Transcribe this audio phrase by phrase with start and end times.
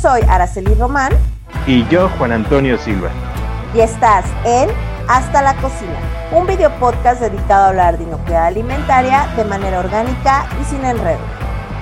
[0.00, 1.12] soy Araceli Román.
[1.66, 3.10] Y yo, Juan Antonio Silva.
[3.74, 4.70] Y estás en
[5.08, 5.98] Hasta la Cocina,
[6.32, 11.18] un video podcast dedicado a hablar de inocuidad alimentaria de manera orgánica y sin enredo.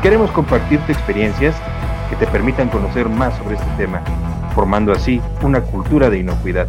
[0.02, 1.54] Queremos compartirte experiencias
[2.08, 4.02] que te permitan conocer más sobre este tema,
[4.54, 6.68] formando así una cultura de inocuidad.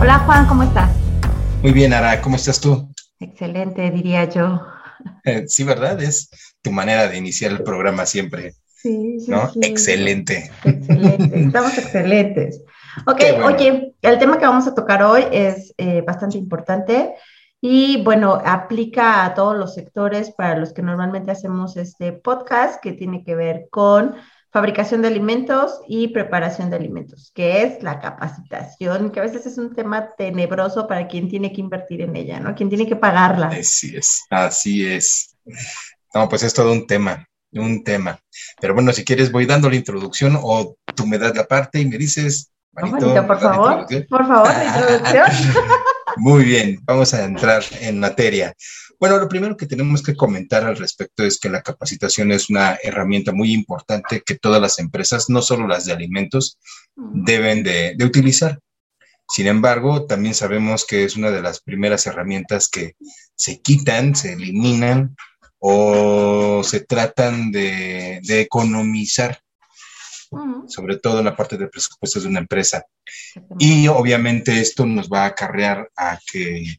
[0.00, 0.90] Hola Juan, ¿cómo estás?
[1.62, 2.88] Muy bien, Ara, ¿cómo estás tú?
[3.20, 4.62] Excelente, diría yo.
[5.24, 6.00] Eh, sí, ¿verdad?
[6.00, 6.30] Es
[6.62, 8.54] tu manera de iniciar el programa siempre.
[8.66, 9.50] Sí, sí, ¿No?
[9.50, 9.60] sí.
[9.62, 10.50] Excelente.
[10.64, 12.62] Excelente, estamos excelentes.
[13.06, 13.46] Ok, bueno.
[13.46, 17.14] oye, el tema que vamos a tocar hoy es eh, bastante importante
[17.60, 22.92] y bueno, aplica a todos los sectores para los que normalmente hacemos este podcast que
[22.92, 24.14] tiene que ver con
[24.50, 29.58] fabricación de alimentos y preparación de alimentos, que es la capacitación, que a veces es
[29.58, 32.54] un tema tenebroso para quien tiene que invertir en ella, ¿no?
[32.54, 33.48] Quien tiene que pagarla.
[33.48, 35.36] Así es, así es.
[36.14, 38.18] No, pues es todo un tema, un tema.
[38.60, 41.86] Pero bueno, si quieres voy dando la introducción o tú me das la parte y
[41.86, 44.64] me dices, ¿No, Juanito, Juanito, por ¿me das la favor, por favor, la
[45.04, 45.54] introducción.
[46.16, 48.54] Muy bien, vamos a entrar en materia.
[48.98, 52.78] Bueno, lo primero que tenemos que comentar al respecto es que la capacitación es una
[52.82, 56.58] herramienta muy importante que todas las empresas, no solo las de alimentos,
[56.96, 58.58] deben de, de utilizar.
[59.28, 62.94] Sin embargo, también sabemos que es una de las primeras herramientas que
[63.36, 65.14] se quitan, se eliminan
[65.58, 69.40] o se tratan de, de economizar,
[70.66, 72.84] sobre todo en la parte de presupuestos de una empresa.
[73.58, 76.76] Y obviamente esto nos va a acarrear a que,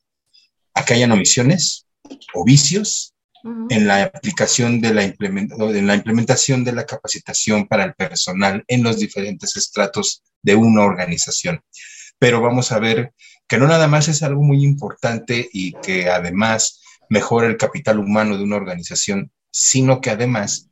[0.73, 1.86] a que hayan omisiones
[2.33, 3.13] o vicios
[3.69, 8.83] en la aplicación de la, en la implementación de la capacitación para el personal en
[8.83, 11.61] los diferentes estratos de una organización.
[12.17, 13.14] Pero vamos a ver
[13.47, 18.38] que no nada más es algo muy importante y que además mejora el capital humano
[18.38, 20.69] de una organización, sino que además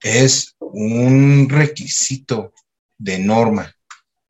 [0.00, 2.54] es un requisito
[2.96, 3.74] de norma.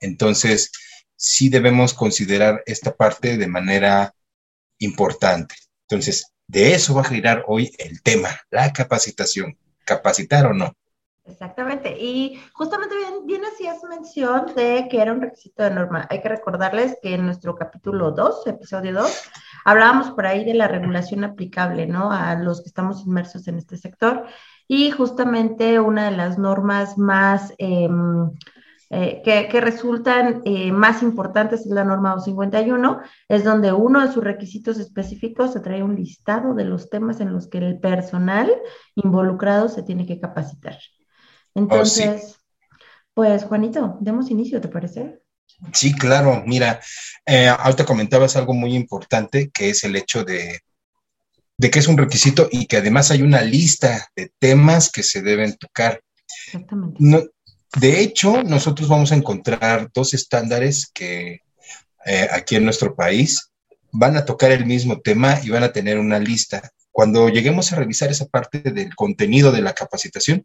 [0.01, 0.73] Entonces,
[1.17, 4.15] sí debemos considerar esta parte de manera
[4.79, 5.55] importante.
[5.89, 9.57] Entonces, de eso va a girar hoy el tema, la capacitación.
[9.85, 10.73] ¿Capacitar o no?
[11.25, 11.97] Exactamente.
[11.99, 16.07] Y justamente bien, bien hacías mención de que era un requisito de norma.
[16.11, 19.23] Hay que recordarles que en nuestro capítulo 2, episodio 2,
[19.65, 22.11] hablábamos por ahí de la regulación aplicable, ¿no?
[22.11, 24.27] A los que estamos inmersos en este sector.
[24.69, 28.31] Y justamente una de las normas más em,
[28.93, 34.13] eh, que, que resultan eh, más importantes es la norma 251, es donde uno de
[34.13, 38.53] sus requisitos específicos se trae un listado de los temas en los que el personal
[38.97, 40.77] involucrado se tiene que capacitar.
[41.55, 42.41] Entonces,
[43.15, 45.21] pues Juanito, demos inicio, ¿te parece?
[45.73, 46.43] Sí, claro.
[46.47, 46.81] Mira,
[47.27, 50.61] eh, ahorita comentabas algo muy importante, que es el hecho de,
[51.57, 55.23] de que es un requisito y que además hay una lista de temas que se
[55.23, 56.03] deben tocar.
[56.47, 56.97] Exactamente.
[56.99, 57.23] No,
[57.79, 61.41] de hecho, nosotros vamos a encontrar dos estándares que
[62.07, 63.51] eh, aquí en nuestro país
[63.93, 66.71] van a tocar el mismo tema y van a tener una lista.
[66.91, 70.45] Cuando lleguemos a revisar esa parte del contenido de la capacitación,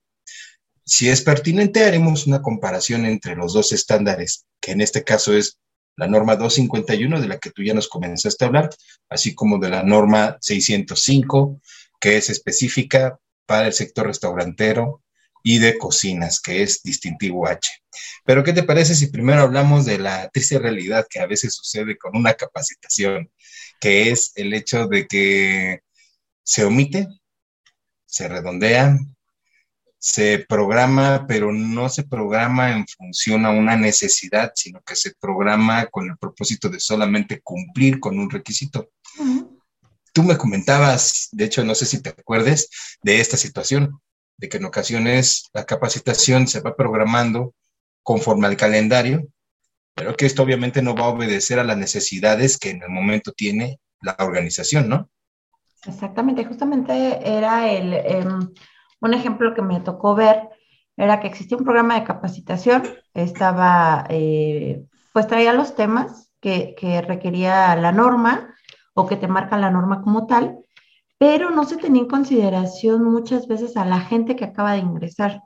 [0.86, 5.60] si es pertinente, haremos una comparación entre los dos estándares, que en este caso es
[5.96, 8.70] la norma 251, de la que tú ya nos comenzaste a hablar,
[9.10, 11.62] así como de la norma 605,
[12.00, 15.04] que es específica para el sector restaurantero
[15.44, 17.70] y de cocinas, que es distintivo H.
[18.26, 21.96] Pero, ¿qué te parece si primero hablamos de la triste realidad que a veces sucede
[21.96, 23.30] con una capacitación,
[23.80, 25.82] que es el hecho de que
[26.44, 27.08] se omite,
[28.08, 28.98] se redondea,
[30.06, 35.88] se programa, pero no se programa en función a una necesidad, sino que se programa
[35.88, 38.92] con el propósito de solamente cumplir con un requisito.
[40.14, 42.70] Tú me comentabas, de hecho, no sé si te acuerdes
[43.02, 44.00] de esta situación,
[44.38, 47.56] de que en ocasiones la capacitación se va programando
[48.04, 49.28] conforme al calendario,
[49.96, 53.32] pero que esto obviamente no va a obedecer a las necesidades que en el momento
[53.32, 55.10] tiene la organización, ¿no?
[55.88, 56.94] Exactamente, justamente
[57.24, 58.50] era el, em,
[59.06, 60.50] un ejemplo que me tocó ver,
[60.98, 67.02] era que existía un programa de capacitación, estaba, eh, pues traía los temas que, que
[67.02, 68.54] requería la norma
[68.94, 70.60] o que te marca la norma como tal,
[71.18, 75.42] pero no se tenía en consideración muchas veces a la gente que acaba de ingresar.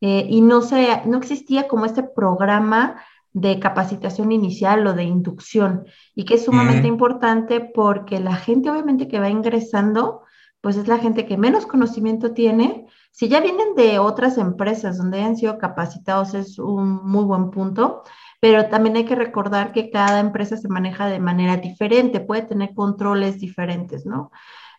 [0.00, 5.86] Eh, y no, se, no existía como este programa de capacitación inicial o de inducción,
[6.14, 6.94] y que es sumamente Ujú.
[6.94, 10.22] importante porque la gente obviamente que va ingresando,
[10.60, 12.86] pues es la gente que menos conocimiento tiene.
[13.10, 18.02] Si ya vienen de otras empresas donde hayan sido capacitados, es un muy buen punto,
[18.40, 22.74] pero también hay que recordar que cada empresa se maneja de manera diferente, puede tener
[22.74, 24.30] controles diferentes, ¿no?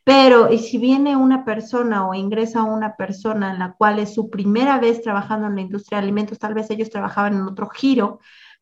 [0.03, 4.29] Pero, y si viene una persona o ingresa una persona en la cual es su
[4.29, 8.19] primera vez trabajando en la industria de alimentos, tal vez ellos trabajaban en otro giro,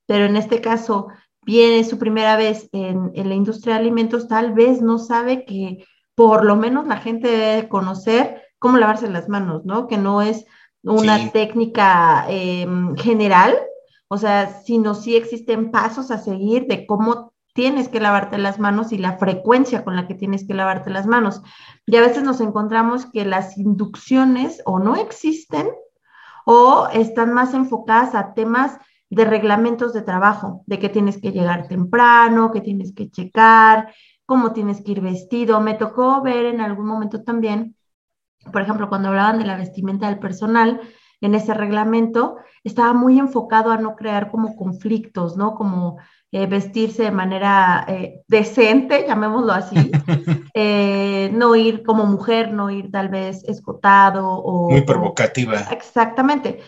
[0.07, 1.07] pero en este caso
[1.43, 5.85] viene su primera vez en, en la industria de alimentos, tal vez no sabe que
[6.15, 9.87] por lo menos la gente debe conocer cómo lavarse las manos, ¿no?
[9.87, 10.45] Que no es
[10.81, 13.55] una técnica em, general,
[14.07, 18.91] o sea, sino sí existen pasos a seguir de cómo tienes que lavarte las manos
[18.91, 21.41] y la frecuencia con la que tienes que lavarte las manos.
[21.85, 25.69] Y a veces nos encontramos que las inducciones o no existen
[26.45, 28.77] o están más enfocadas a temas
[29.09, 33.93] de reglamentos de trabajo, de que tienes que llegar temprano, que tienes que checar,
[34.25, 35.61] cómo tienes que ir vestido.
[35.61, 37.75] Me tocó ver en algún momento también
[38.51, 40.81] por ejemplo, cuando hablaban de la vestimenta del personal,
[41.21, 45.55] en ese reglamento, estaba muy enfocado a no crear como conflictos, ¿no?
[45.55, 45.97] Como
[46.31, 49.75] eh, vestirse de manera eh, decente, llamémoslo así,
[50.53, 54.71] eh, no ir como mujer, no ir tal vez escotado o...
[54.71, 55.61] Muy provocativa.
[55.71, 56.59] exactamente.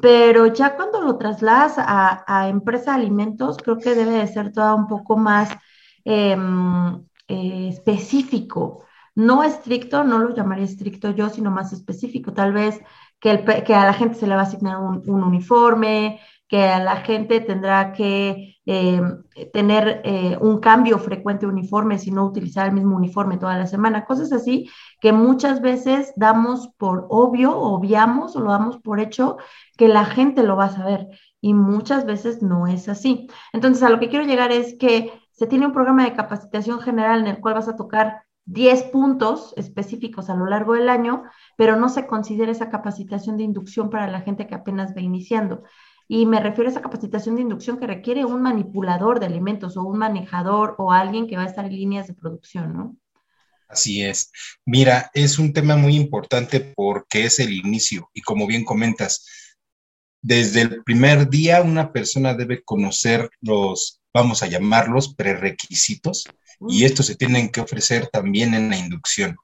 [0.00, 4.52] Pero ya cuando lo trasladas a, a, empresa de alimentos, creo que debe de ser
[4.52, 5.48] todo un poco más
[6.06, 8.84] em, específico.
[9.14, 12.80] No estricto, no lo llamaría estricto yo, sino más específico, tal vez
[13.20, 17.40] que, a la gente se le va a asignar un, uniforme, que a la gente
[17.40, 19.00] tendrá que eh,
[19.52, 23.66] tener eh, un cambio frecuente de uniforme, si no utilizar el mismo uniforme toda la
[23.66, 24.70] semana, cosas así
[25.00, 29.38] que muchas veces damos por obvio, obviamos o lo damos por hecho
[29.76, 31.08] que la gente lo va a saber
[31.40, 33.28] y muchas veces no es así.
[33.52, 37.20] Entonces, a lo que quiero llegar es que se tiene un programa de capacitación general
[37.20, 41.24] en el cual vas a tocar 10 puntos específicos a lo largo del año,
[41.56, 45.64] pero no se considera esa capacitación de inducción para la gente que apenas va iniciando.
[46.08, 49.82] Y me refiero a esa capacitación de inducción que requiere un manipulador de alimentos o
[49.82, 52.96] un manejador o alguien que va a estar en líneas de producción, ¿no?
[53.68, 54.30] Así es.
[54.64, 59.26] Mira, es un tema muy importante porque es el inicio y como bien comentas,
[60.22, 66.24] desde el primer día una persona debe conocer los, vamos a llamarlos, prerequisitos
[66.68, 69.36] y estos se tienen que ofrecer también en la inducción.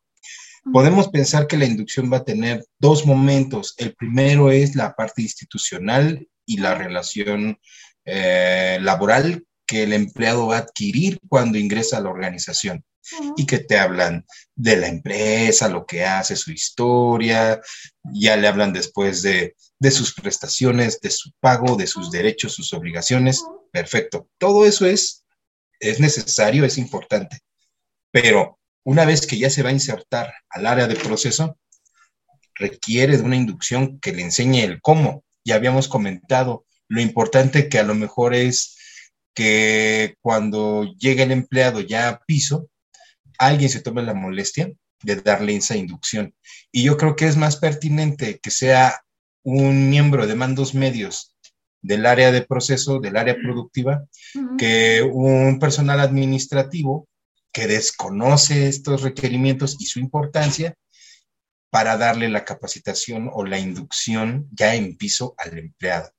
[0.72, 3.74] Podemos pensar que la inducción va a tener dos momentos.
[3.78, 7.58] El primero es la parte institucional y la relación
[8.04, 12.84] eh, laboral que el empleado va a adquirir cuando ingresa a la organización
[13.36, 17.60] y que te hablan de la empresa, lo que hace, su historia,
[18.04, 22.72] ya le hablan después de, de sus prestaciones, de su pago, de sus derechos, sus
[22.72, 23.44] obligaciones.
[23.72, 24.28] Perfecto.
[24.38, 25.22] Todo eso es
[25.82, 27.40] es necesario, es importante.
[28.10, 31.58] Pero una vez que ya se va a insertar al área de proceso,
[32.54, 35.24] requiere de una inducción que le enseñe el cómo.
[35.44, 38.76] Ya habíamos comentado lo importante que a lo mejor es
[39.34, 42.68] que cuando llega el empleado ya a piso,
[43.38, 46.34] alguien se tome la molestia de darle esa inducción.
[46.70, 49.02] Y yo creo que es más pertinente que sea
[49.42, 51.34] un miembro de mandos medios
[51.82, 54.04] del área de proceso, del área productiva,
[54.56, 57.08] que un personal administrativo
[57.52, 60.74] que desconoce estos requerimientos y su importancia
[61.70, 66.10] para darle la capacitación o la inducción ya en piso al empleado.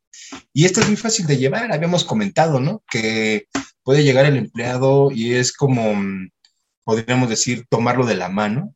[0.52, 2.84] Y esto es muy fácil de llevar, habíamos comentado, ¿no?
[2.90, 3.48] Que
[3.84, 5.94] puede llegar el empleado y es como,
[6.84, 8.76] podríamos decir, tomarlo de la mano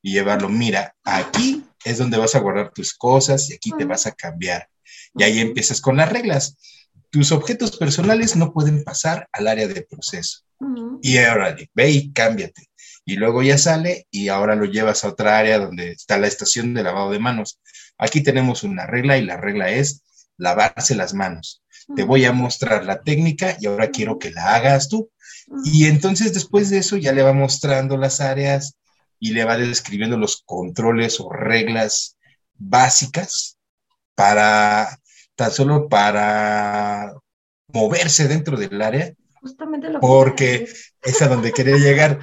[0.00, 4.06] y llevarlo, mira, aquí es donde vas a guardar tus cosas y aquí te vas
[4.06, 4.68] a cambiar.
[5.14, 6.56] Y ahí empiezas con las reglas.
[7.10, 10.40] Tus objetos personales no pueden pasar al área de proceso.
[11.02, 12.68] Y ahora ve y cámbiate.
[13.04, 16.72] Y luego ya sale y ahora lo llevas a otra área donde está la estación
[16.72, 17.60] de lavado de manos.
[17.98, 20.02] Aquí tenemos una regla y la regla es
[20.36, 21.62] lavarse las manos.
[21.96, 25.10] Te voy a mostrar la técnica y ahora quiero que la hagas tú.
[25.64, 28.76] Y entonces después de eso ya le va mostrando las áreas
[29.18, 32.16] y le va describiendo los controles o reglas
[32.54, 33.58] básicas
[34.14, 34.98] para
[35.34, 37.14] tan solo para
[37.68, 40.68] moverse dentro del área, Justamente lo porque
[41.02, 42.20] es a donde quería llegar.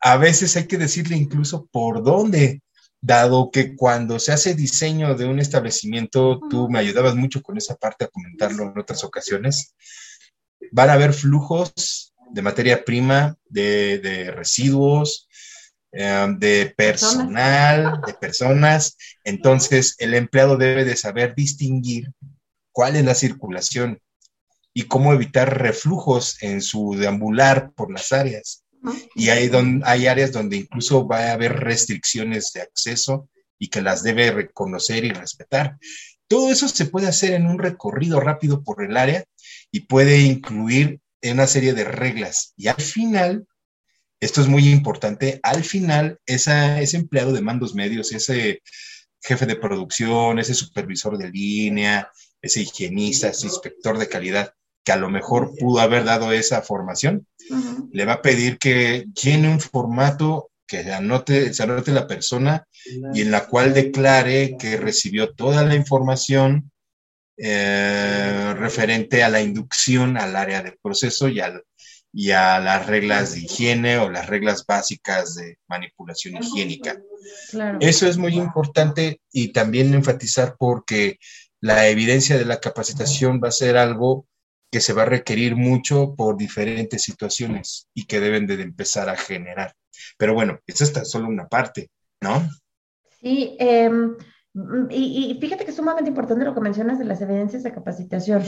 [0.00, 2.62] A veces hay que decirle incluso por dónde,
[3.00, 7.76] dado que cuando se hace diseño de un establecimiento, tú me ayudabas mucho con esa
[7.76, 9.74] parte a comentarlo en otras ocasiones,
[10.70, 15.28] van a haber flujos de materia prima, de, de residuos,
[15.94, 18.96] Em, de personal, de personas.
[19.24, 22.10] Entonces, el empleado debe de saber distinguir
[22.72, 24.00] cuál es la circulación
[24.72, 28.64] y cómo evitar reflujos en su deambular por las áreas.
[29.14, 33.82] Y hay, donde, hay áreas donde incluso va a haber restricciones de acceso y que
[33.82, 35.76] las debe reconocer y respetar.
[36.26, 39.24] Todo eso se puede hacer en un recorrido rápido por el área
[39.70, 42.52] y puede incluir una serie de reglas.
[42.56, 43.46] Y al final,
[44.20, 48.62] esto es muy importante, al final esa, ese empleado de mandos medios, ese
[49.20, 52.10] jefe de producción, ese supervisor de línea,
[52.40, 54.52] ese higienista, ese inspector de calidad,
[54.84, 57.26] que a lo mejor pudo haber dado esa formación,
[57.92, 62.66] le va a pedir que llene un formato que anote, se anote la persona
[63.14, 66.71] y en la cual declare que recibió toda la información
[67.36, 71.40] eh, referente a la inducción al área de proceso y,
[72.12, 77.00] y a las reglas de higiene o las reglas básicas de manipulación higiénica.
[77.80, 81.18] Eso es muy importante y también enfatizar porque
[81.60, 84.26] la evidencia de la capacitación va a ser algo
[84.70, 89.16] que se va a requerir mucho por diferentes situaciones y que deben de empezar a
[89.16, 89.74] generar.
[90.16, 92.48] Pero bueno, esta es solo una parte, ¿no?
[93.20, 94.16] Sí, em,
[94.90, 98.42] y, fíjate que es sumamente importante lo que mencionas de las evidencias de capacitación.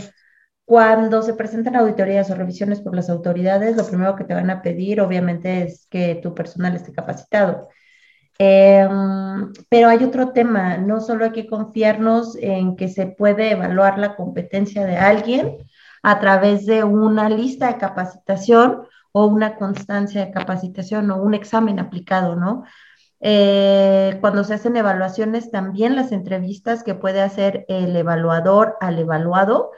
[0.65, 4.63] Cuando se presentan auditorías o revisiones por las autoridades, lo primero que te van a
[4.63, 7.69] pedir, obviamente, es que tu personal esté capacitado.
[8.39, 13.99] Em, pero hay otro tema, no solo hay que confiarnos en que se puede evaluar
[13.99, 15.59] la competencia de alguien
[16.03, 21.79] a través de una lista de capacitación o una constancia de capacitación o un examen
[21.79, 22.65] aplicado, ¿no?
[23.21, 29.71] Eh, cuando se hacen evaluaciones, también las entrevistas que puede hacer el evaluador al evaluado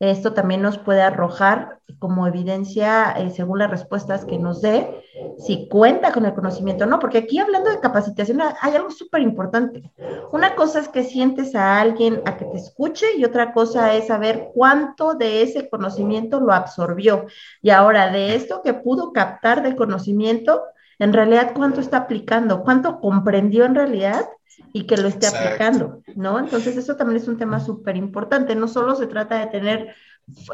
[0.00, 5.02] esto también nos puede arrojar como evidencia, eh, según las respuestas que nos dé,
[5.38, 9.22] si cuenta con el conocimiento o no, porque aquí hablando de capacitación hay algo súper
[9.22, 9.92] importante.
[10.32, 14.08] Una cosa es que sientes a alguien a que te escuche y otra cosa es
[14.08, 17.26] saber cuánto de ese conocimiento lo absorbió.
[17.62, 20.64] Y ahora, de esto que pudo captar de conocimiento,
[20.98, 22.62] en realidad, ¿cuánto está aplicando?
[22.62, 24.26] ¿Cuánto comprendió en realidad?
[24.72, 26.38] y que lo esté aplicando, ¿no?
[26.38, 28.54] Entonces, eso también es un tema súper importante.
[28.54, 29.94] No solo se trata de tener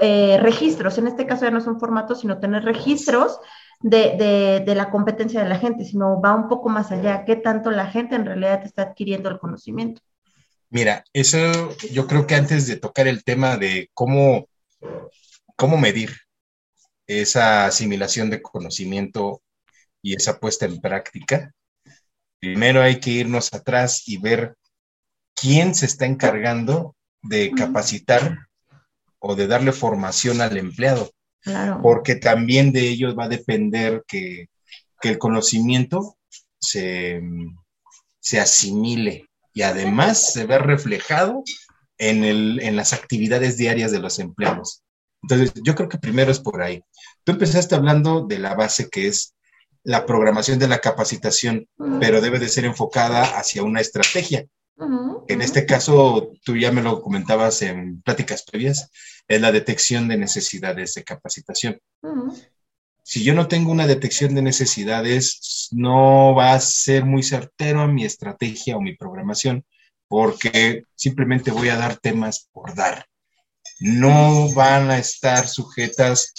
[0.00, 3.38] eh, registros, en este caso ya no son formatos, sino tener registros
[3.80, 7.70] de, de, la competencia de la gente, sino va un poco más allá, qué tanto
[7.70, 10.02] la gente en realidad está adquiriendo el conocimiento.
[10.68, 11.38] Mira, eso
[11.90, 14.48] yo creo que antes de tocar el tema de cómo,
[15.56, 16.10] cómo medir
[17.06, 19.40] esa asimilación de conocimiento
[20.02, 21.52] y esa puesta en práctica,
[22.40, 24.56] primero hay que irnos atrás y ver
[25.34, 28.38] quién se está encargando de capacitar
[29.18, 31.10] o de darle formación al empleado.
[31.82, 34.48] Porque también de ellos va a depender que,
[35.02, 36.18] el conocimiento
[36.58, 37.22] se,
[38.38, 41.42] asimile y además se ve reflejado
[41.96, 44.82] en, en las actividades diarias de los empleados.
[45.22, 46.82] Entonces, yo creo que primero es por ahí.
[47.24, 49.34] Tú empezaste hablando de la base que es
[49.82, 51.66] la programación de la capacitación,
[52.00, 54.46] pero debe de ser enfocada hacia una estrategia.
[55.28, 58.90] En este caso, tú ya me lo comentabas en pláticas previas,
[59.28, 61.78] es la detección de necesidades de capacitación.
[63.02, 68.04] Si yo no tengo una detección de necesidades, no va a ser muy certero mi
[68.04, 69.64] estrategia o mi programación,
[70.08, 73.06] porque simplemente voy a dar temas por dar.
[73.80, 76.32] No van a estar sujetas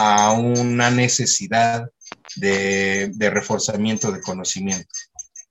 [0.00, 1.90] a una necesidad
[2.36, 4.94] de, reforzamiento de conocimiento.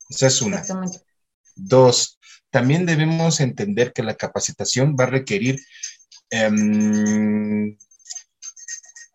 [0.09, 0.63] Esa es una.
[1.55, 2.17] Dos,
[2.49, 5.59] también debemos entender que la capacitación va a requerir
[6.29, 7.77] em,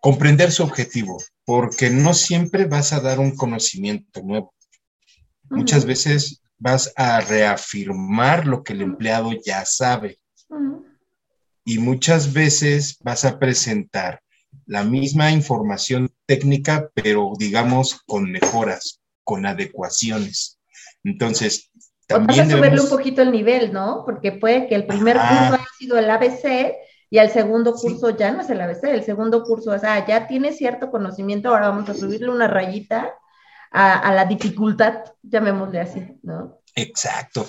[0.01, 4.53] comprender su objetivo, porque no siempre vas a dar un conocimiento nuevo.
[5.49, 10.19] Muchas veces vas a reafirmar lo que el empleado ya sabe.
[11.65, 14.21] Y muchas veces vas a presentar
[14.67, 20.59] la misma información técnica, pero digamos con mejoras, con adecuaciones.
[21.05, 21.71] Entonces,
[22.07, 22.47] también.
[22.47, 24.03] Vas a subirle un poquito el nivel, ¿no?
[24.05, 26.75] Porque puede que el primer curso haya sido el ABC
[27.11, 30.27] y el segundo curso ya no es el ABC, el segundo curso es, ah, ya
[30.27, 33.13] tiene cierto conocimiento, ahora vamos a subirle una rayita
[33.71, 36.61] a, a la dificultad, llamémosle así, ¿no?
[36.75, 37.47] Exacto.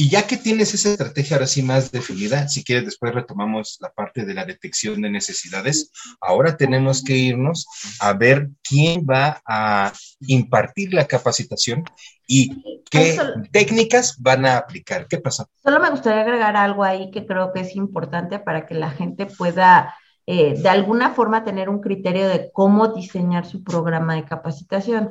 [0.00, 3.90] Y ya que tienes esa estrategia ahora sí más definida, si quieres después retomamos la
[3.90, 5.92] parte de la detección de necesidades,
[6.22, 7.66] ahora tenemos que irnos
[8.00, 11.84] a ver quién va a impartir la capacitación
[12.26, 13.18] y qué
[13.52, 15.06] técnicas van a aplicar.
[15.06, 15.44] ¿Qué pasa?
[15.62, 19.26] Solo me gustaría agregar algo ahí que creo que es importante para que la gente
[19.26, 19.94] pueda
[20.32, 25.10] eh, de alguna forma tener un criterio de cómo diseñar su programa de capacitación.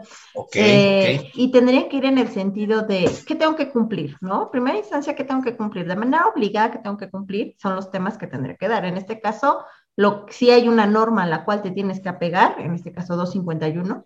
[0.54, 4.50] Eh, y tendría que ir en el sentido de qué tengo que cumplir, ¿no?
[4.50, 5.86] Primera instancia, qué tengo que cumplir.
[5.90, 8.86] De manera obligada que tengo que cumplir son los temas que tendré que dar.
[8.86, 9.66] En este caso,
[9.98, 13.18] lo, si hay una norma a la cual te tienes que apegar, en este caso
[13.18, 14.06] 251,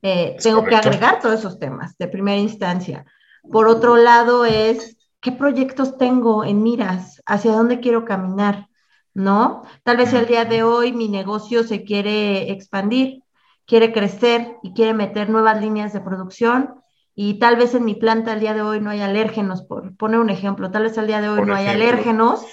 [0.00, 3.04] eh, tengo que agregar todos esos temas de primera instancia.
[3.50, 8.68] Por otro lado, es qué proyectos tengo en miras, hacia dónde quiero caminar.
[9.14, 9.62] ¿No?
[9.82, 13.22] Tal vez el día de hoy mi negocio se quiere expandir
[13.66, 16.74] quiere crecer y quiere meter nuevas líneas de producción
[17.14, 20.18] y tal vez en mi planta al día de hoy no hay alérgenos, por poner
[20.20, 22.44] un ejemplo, tal vez al día de hoy no hay alérgenos,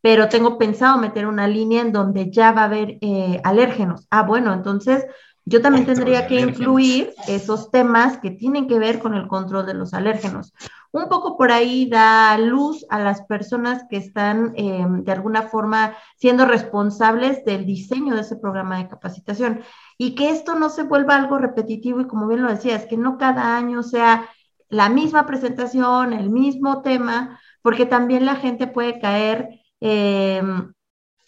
[0.00, 4.06] pero tengo pensado meter una línea en donde ya va a haber eh, alérgenos.
[4.10, 5.06] Ah, bueno, entonces
[5.48, 9.72] yo también tendría que incluir esos temas que tienen que ver con el control de
[9.72, 10.52] los alérgenos.
[10.92, 15.96] Un poco por ahí da luz a las personas que están em, de alguna forma
[16.16, 19.62] siendo responsables del diseño de ese programa de capacitación.
[19.96, 22.98] Y que esto no se vuelva algo repetitivo y como bien lo decía, es que
[22.98, 24.28] no cada año sea
[24.68, 29.48] la misma presentación, el mismo tema, porque también la gente puede caer
[29.80, 30.74] em,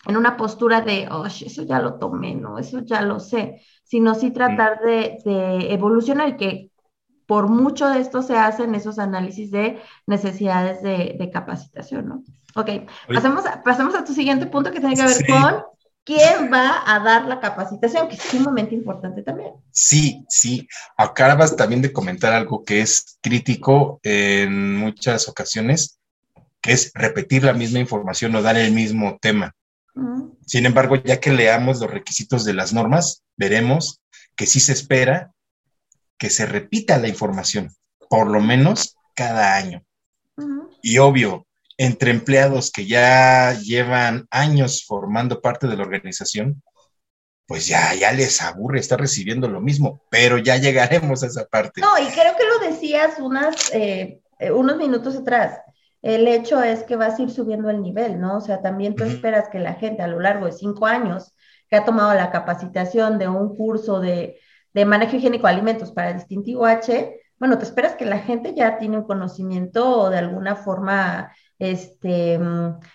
[0.06, 4.14] en una postura de, oh, eso ya lo tomé, no, eso ya lo sé sino
[4.14, 5.18] sí tratar de,
[5.72, 6.70] evolucionar y que
[7.26, 12.24] por mucho de esto se hacen esos análisis de necesidades de, capacitación, ¿no?
[12.54, 15.64] Ok, pasemos a, pasemos a tu siguiente punto que tiene que ver con
[16.04, 19.54] quién va a dar la capacitación, que es sumamente importante también.
[19.72, 20.68] Sí, sí.
[20.96, 25.98] Acabas también de comentar algo que es crítico en muchas ocasiones,
[26.60, 29.52] que es repetir la misma información o dar el mismo tema.
[30.46, 34.00] Sin embargo, ya que leamos los requisitos de las normas, veremos
[34.36, 35.32] que sí se espera
[36.18, 37.70] que se repita la información,
[38.08, 39.82] por lo menos cada año.
[40.82, 41.46] Y obvio,
[41.78, 46.62] entre empleados que ya llevan años formando parte de la organización,
[47.46, 51.80] pues ya, ya les aburre estar recibiendo lo mismo, pero ya llegaremos a esa parte.
[51.80, 55.58] No, y creo que lo decías unas, eh, eh, unos minutos atrás.
[56.02, 58.38] El hecho es que vas a ir subiendo el nivel, ¿no?
[58.38, 61.34] O sea, también tú esperas que la gente a lo largo de cinco años
[61.68, 64.38] que ha tomado la capacitación de un curso de,
[64.74, 68.98] manejo higiénico de alimentos para distintivo H, bueno, te esperas que la gente ya tiene
[68.98, 72.38] un conocimiento de alguna forma este,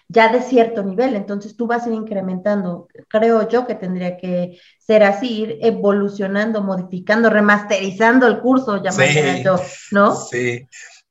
[0.08, 2.88] ya de cierto nivel, entonces tú vas a ir incrementando.
[3.08, 9.56] Creo yo que tendría que ser así, ir evolucionando, modificando, remasterizando el curso, llamarlo yo,
[9.92, 10.16] ¿no?
[10.16, 10.68] Sí,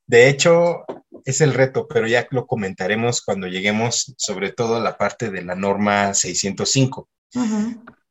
[0.06, 0.84] de hecho,
[1.24, 5.42] es el reto, pero ya lo comentaremos cuando lleguemos sobre todo a la parte de
[5.42, 7.08] la norma 605.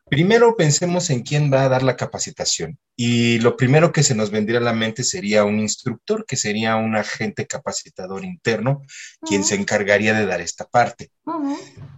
[0.10, 2.77] Primero pensemos en quién va a dar la capacitación.
[2.95, 6.75] Y lo primero que se nos vendría a la mente sería un instructor, que sería
[6.75, 8.82] un agente capacitador interno,
[9.21, 11.10] quien se encargaría de dar esta parte.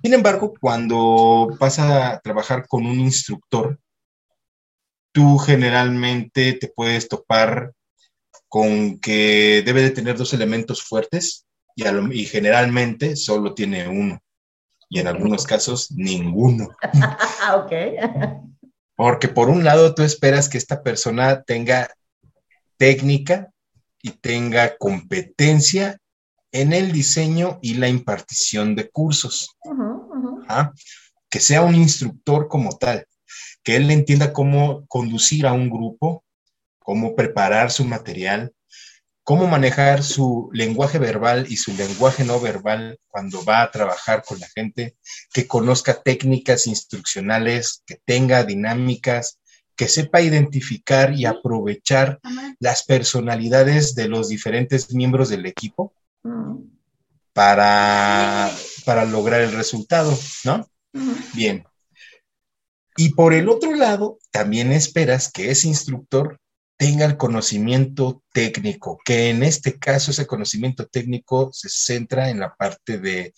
[0.04, 3.80] Sin embargo, cuando vas a trabajar con un instructor,
[5.12, 7.74] tú generalmente te puedes topar
[8.48, 14.22] con que debe de tener dos elementos fuertes y, generalmente solo tiene uno.
[14.90, 16.70] Y en algunos casos, ninguno.
[17.56, 17.72] ok.
[18.96, 21.90] Porque por un lado tú esperas que esta persona tenga
[22.78, 23.52] técnica
[24.02, 25.98] y tenga competencia
[26.52, 29.58] en el diseño y la impartición de cursos.
[30.48, 30.72] ¿Ah?
[31.30, 33.06] Que sea un instructor como tal,
[33.64, 36.24] que él entienda cómo conducir a un grupo,
[36.86, 38.54] cómo preparar su material,
[39.24, 44.40] cómo manejar su lenguaje verbal y su lenguaje no verbal cuando va a trabajar con
[44.40, 44.96] la gente,
[45.34, 49.40] que conozca técnicas instruccionales, que tenga dinámicas,
[49.76, 52.20] que sepa identificar y aprovechar
[52.60, 55.92] las personalidades de los diferentes miembros del equipo
[57.34, 58.52] para,
[58.86, 60.70] para lograr el resultado, ¿no?
[61.34, 61.66] Bien.
[62.96, 66.40] Y por el otro lado, también esperas que ese instructor
[66.78, 72.54] tenga el conocimiento técnico, que en este caso ese conocimiento técnico se centra en la
[72.54, 73.34] parte de,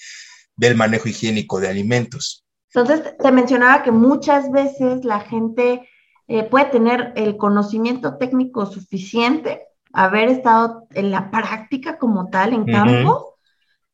[0.56, 2.46] del manejo higiénico de alimentos.
[2.74, 5.88] Entonces, te mencionaba que muchas veces la gente
[6.28, 12.66] eh, puede tener el conocimiento técnico suficiente, haber estado en la práctica como tal, en
[12.66, 13.37] campo,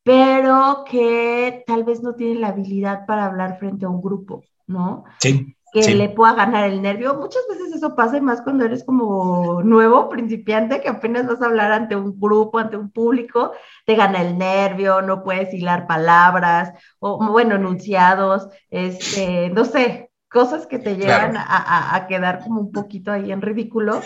[0.04, 5.04] pero que tal vez no tiene la habilidad para hablar frente a un grupo, ¿no?
[5.18, 7.14] Sí que le pueda ganar el nervio.
[7.14, 11.46] Muchas veces eso pasa y más cuando eres como nuevo, principiante, que apenas vas a
[11.46, 13.52] hablar ante un grupo, ante un público,
[13.84, 20.68] te gana el nervio, no puedes hilar palabras o, bueno, enunciados, este, no sé, cosas
[20.68, 24.00] que te llevan a, a, quedar como un poquito ahí en ridículo.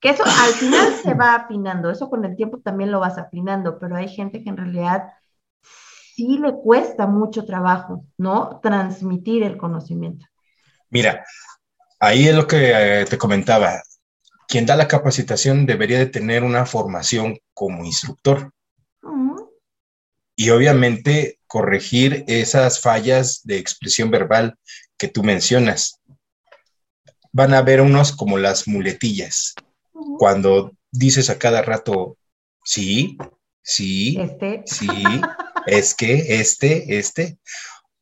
[0.00, 3.78] Que eso al final se va afinando, eso con el tiempo también lo vas afinando,
[3.78, 5.04] pero hay gente que en realidad
[6.14, 8.60] sí le cuesta mucho trabajo, ¿no?
[8.62, 10.26] Transmitir el conocimiento.
[10.90, 11.24] Mira,
[11.98, 13.82] ahí es lo que eh, te comentaba.
[14.46, 18.52] Quien da la capacitación debería de tener una formación como instructor.
[20.36, 24.58] Y obviamente corregir esas fallas de expresión verbal
[24.96, 26.00] que tú mencionas.
[27.32, 29.54] Van a haber unos como las muletillas.
[30.18, 32.16] Cuando dices a cada rato,
[32.64, 33.16] sí,
[33.62, 34.62] sí, este.
[34.66, 34.88] sí,
[35.66, 37.38] es que, este, este.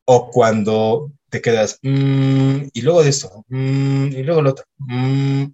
[0.04, 4.64] O cuando te quedas, mm, y luego de esto, mm, y luego lo otro.
[4.78, 5.46] Mm".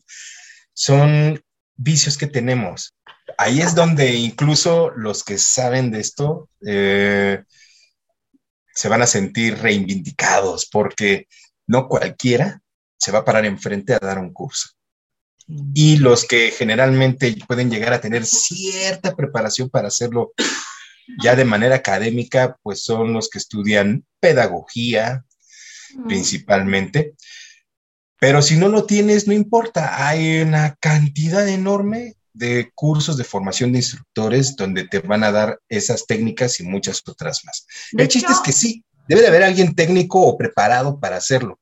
[0.73, 1.42] son
[1.77, 2.94] vicios que tenemos.
[3.37, 7.42] Ahí es donde incluso los que saben de esto eh,
[8.75, 11.27] se van a sentir reivindicados, porque
[11.66, 12.61] no cualquiera
[12.97, 14.71] se va a parar enfrente a dar un curso.
[15.75, 20.33] Y los que generalmente pueden llegar a tener cierta preparación para hacerlo
[21.23, 25.25] ya de manera académica, pues son los que estudian pedagogía
[26.07, 27.14] principalmente.
[28.21, 30.07] Pero si no lo tienes, no importa.
[30.07, 35.61] Hay una cantidad enorme de cursos de formación de instructores donde te van a dar
[35.68, 37.66] esas técnicas y muchas otras más.
[37.92, 41.59] El chiste es que sí, debe de haber alguien técnico o preparado para hacerlo.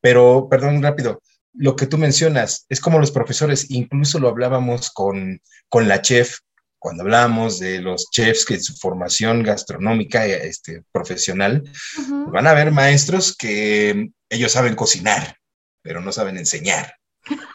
[0.00, 1.22] Pero, perdón, rápido,
[1.54, 6.38] lo que tú mencionas es como los profesores, incluso lo hablábamos con, con la chef,
[6.82, 11.62] cuando hablábamos de los chefs que su formación gastronómica este, profesional,
[12.26, 15.36] van a haber maestros que ellos saben cocinar,
[15.80, 16.96] pero no saben enseñar.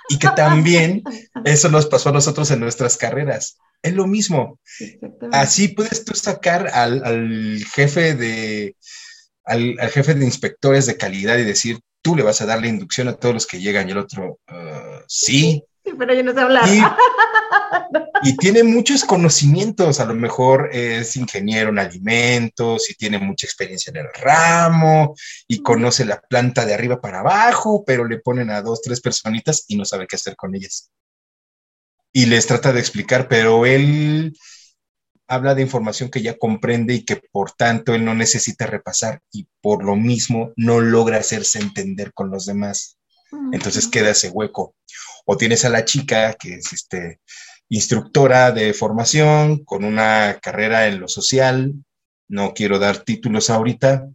[0.08, 1.04] Y que también
[1.44, 3.58] eso nos pasó a nosotros en nuestras carreras.
[3.82, 4.62] Es lo mismo.
[5.34, 8.78] Así puedes tú sacar al, jefe de
[9.44, 13.10] al, jefe de inspectores de calidad y decir, tú le vas a dar la inducción
[13.10, 15.62] a todos los que llegan y el otro, uh, sí.
[15.98, 16.66] Pero yo no sé hablar.
[18.24, 23.92] Y, tiene muchos conocimientos, a lo mejor es ingeniero en alimentos y tiene mucha experiencia
[23.92, 25.16] en el ramo
[25.48, 29.66] y conoce la planta de arriba para abajo, pero le ponen a dos, tres personitas
[29.68, 30.90] y no sabe qué hacer con ellas.
[32.12, 34.34] Y les trata de explicar, pero él
[35.28, 39.48] habla de información que ya comprende y que por tanto él no necesita repasar y
[39.62, 42.98] por lo mismo no logra hacerse entender con los demás.
[43.52, 44.76] Entonces queda ese hueco.
[45.30, 47.20] O tienes a la chica que es este,
[47.70, 51.74] instructora de formación con una carrera en lo social.
[52.30, 54.08] No quiero dar títulos ahorita,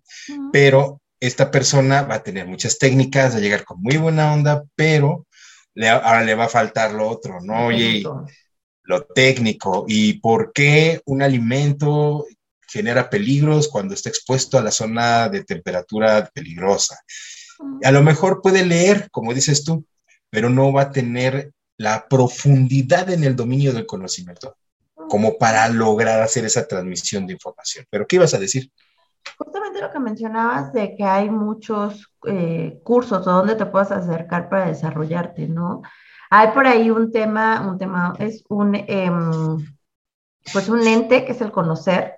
[0.53, 4.65] pero esta persona va a tener muchas técnicas, va a llegar con muy buena onda,
[4.75, 5.27] pero
[5.75, 7.67] le, ahora le va a faltar lo otro, ¿no?
[7.67, 8.03] Oye,
[8.85, 12.27] lo técnico y por qué un alimento
[12.69, 16.99] genera peligros cuando está expuesto a la zona de temperatura peligrosa.
[17.83, 19.87] A lo mejor puede leer, como dices tú,
[20.33, 24.57] pero no va a tener la profundidad en el dominio del conocimiento
[25.11, 27.85] como para lograr hacer esa transmisión de información.
[27.91, 28.71] Pero ¿qué ibas a decir?
[29.37, 34.49] Justamente lo que mencionabas de que hay muchos eh, cursos o donde te puedas acercar
[34.49, 35.83] para desarrollarte, ¿no?
[36.31, 39.59] Hay por ahí un tema, un tema, es un, em,
[40.51, 42.15] pues un ente que es el conocer,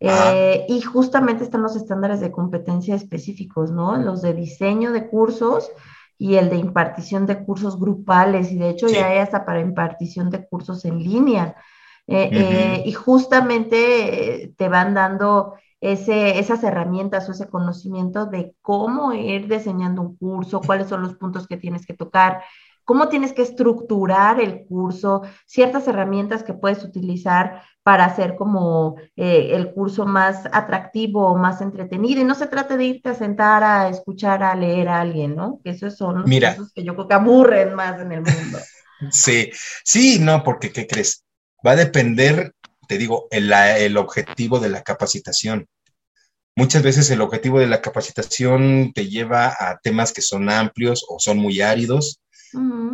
[0.00, 3.96] eh, y justamente están los estándares de competencia específicos, ¿no?
[3.96, 5.70] Los de diseño de cursos
[6.18, 10.30] y el de impartición de cursos grupales, y de hecho ya hay hasta para impartición
[10.30, 11.56] de cursos en línea.
[12.06, 19.12] Eh, eh, y justamente te van dando ese, esas herramientas o ese conocimiento de cómo
[19.12, 22.42] ir diseñando un curso, cuáles son los puntos que tienes que tocar,
[22.84, 29.50] cómo tienes que estructurar el curso, ciertas herramientas que puedes utilizar para hacer como eh,
[29.52, 32.20] el curso más atractivo o más entretenido.
[32.20, 35.60] Y no se trata de irte a sentar a escuchar, a leer a alguien, ¿no?
[35.62, 38.58] Que esos son los Mira, que yo creo que aburren más en el mundo.
[39.10, 39.50] sí,
[39.84, 41.24] sí, no, porque ¿qué crees?
[41.66, 42.54] Va a depender,
[42.88, 45.66] te digo, el, el objetivo de la capacitación.
[46.56, 51.18] Muchas veces el objetivo de la capacitación te lleva a temas que son amplios o
[51.18, 52.20] son muy áridos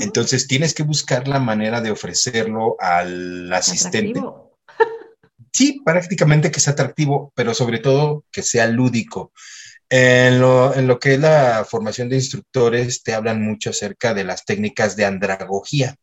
[0.01, 4.21] entonces tienes que buscar la manera de ofrecerlo al asistente.
[5.53, 9.33] Sí, prácticamente que sea atractivo, pero sobre todo que sea lúdico.
[9.89, 14.95] En lo, que es la formación de instructores, te hablan mucho acerca de las técnicas
[14.95, 15.97] de andragogía.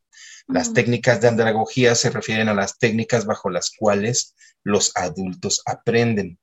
[0.47, 6.37] Las técnicas de andragogía se refieren a las técnicas bajo las cuales los adultos aprenden.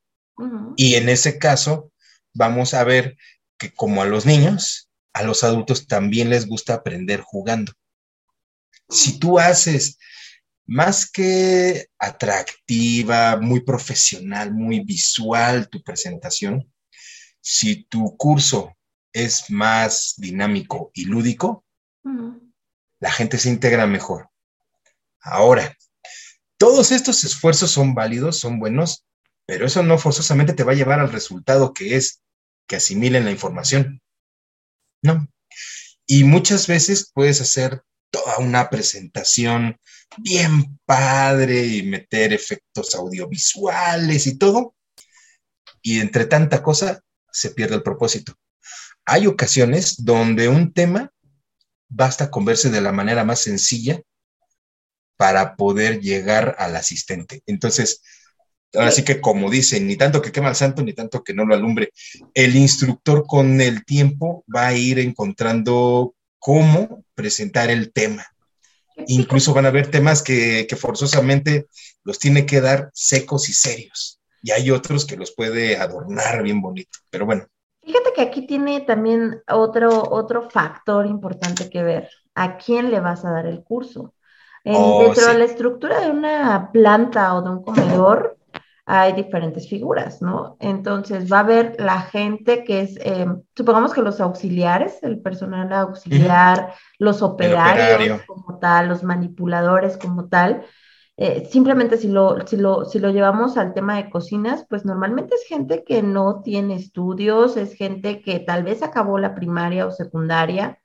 [0.77, 1.93] Y en ese caso,
[2.33, 3.17] vamos a ver
[3.59, 4.84] que como a los niños,
[5.15, 7.73] a los adultos también les gusta aprender jugando.
[8.89, 9.99] Si tú haces
[10.67, 16.71] más que atractiva, muy profesional, muy visual tu presentación,
[17.41, 18.77] si tu curso
[19.13, 21.65] es más dinámico y lúdico,
[22.99, 24.29] la gente se integra mejor.
[25.21, 25.77] Ahora,
[26.59, 29.07] todos estos esfuerzos son válidos, son buenos,
[29.47, 32.23] pero eso no forzosamente te va a llevar al resultado que es
[32.67, 34.03] que asimilen la información.
[35.05, 35.29] No.
[36.07, 39.79] Y muchas veces puedes hacer toda una presentación
[40.17, 44.75] bien padre y meter efectos audiovisuales y todo.
[45.83, 48.35] Y entre tanta cosa se pierde el propósito.
[49.05, 51.13] Hay ocasiones donde un tema
[51.89, 54.01] basta con verse de la manera más sencilla
[55.17, 57.43] para poder llegar al asistente.
[57.45, 58.01] Entonces,
[58.75, 61.55] Así que como dicen, ni tanto que quema al santo, ni tanto que no lo
[61.55, 61.91] alumbre.
[62.33, 68.27] El instructor con el tiempo va a ir encontrando cómo presentar el tema.
[69.07, 71.67] Incluso van a haber temas que, que forzosamente
[72.05, 74.21] los tiene que dar secos y serios.
[74.43, 76.99] Y hay otros que los puede adornar bien bonito.
[77.11, 77.47] Pero bueno.
[77.83, 82.11] Fíjate que aquí tiene también otro, otro factor importante que ver.
[82.35, 84.15] ¿A quién le vas a dar el curso?
[84.65, 88.39] Oh, dentro de la estructura de una planta o de un comedor,
[88.87, 90.57] hay diferentes figuras, ¿no?
[90.61, 95.73] Entonces va a haber la gente que es, em, supongamos que los auxiliares, el personal
[95.73, 100.65] auxiliar, los operarios como tal, los manipuladores como tal.
[101.17, 105.35] Eh, simplemente si lo, si, lo, si lo llevamos al tema de cocinas, pues normalmente
[105.37, 109.93] es gente que no tiene estudios, es gente que tal vez acabó la primaria o
[109.93, 110.81] secundaria,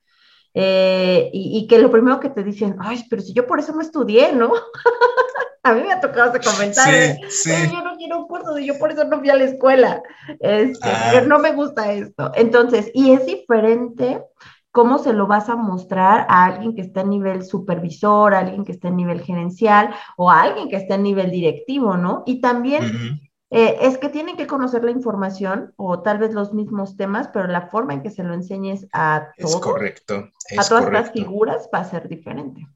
[0.54, 3.82] eh, y, que lo primero que te dicen, ay, pero si yo por eso no
[3.82, 4.52] estudié, ¿no?
[5.64, 7.16] a mí me ha tocado ese comentario.
[7.30, 10.02] Sí, Yo no quiero un curso, yo por eso no fui a la escuela.
[10.40, 11.22] Este, ah.
[11.28, 12.32] No me gusta esto.
[12.36, 14.24] Entonces, y es diferente
[14.72, 18.66] cómo se lo vas a mostrar a alguien que está en nivel supervisor, a alguien
[18.66, 22.24] que está en nivel gerencial o a alguien que está en nivel directivo, ¿no?
[22.26, 23.20] Y también
[23.52, 27.48] eh, es que tienen que conocer la información o tal vez los mismos temas, pero
[27.48, 31.68] la forma en que se lo enseñes a todos, es correcto, a todas las figuras
[31.74, 32.68] va a ser diferente.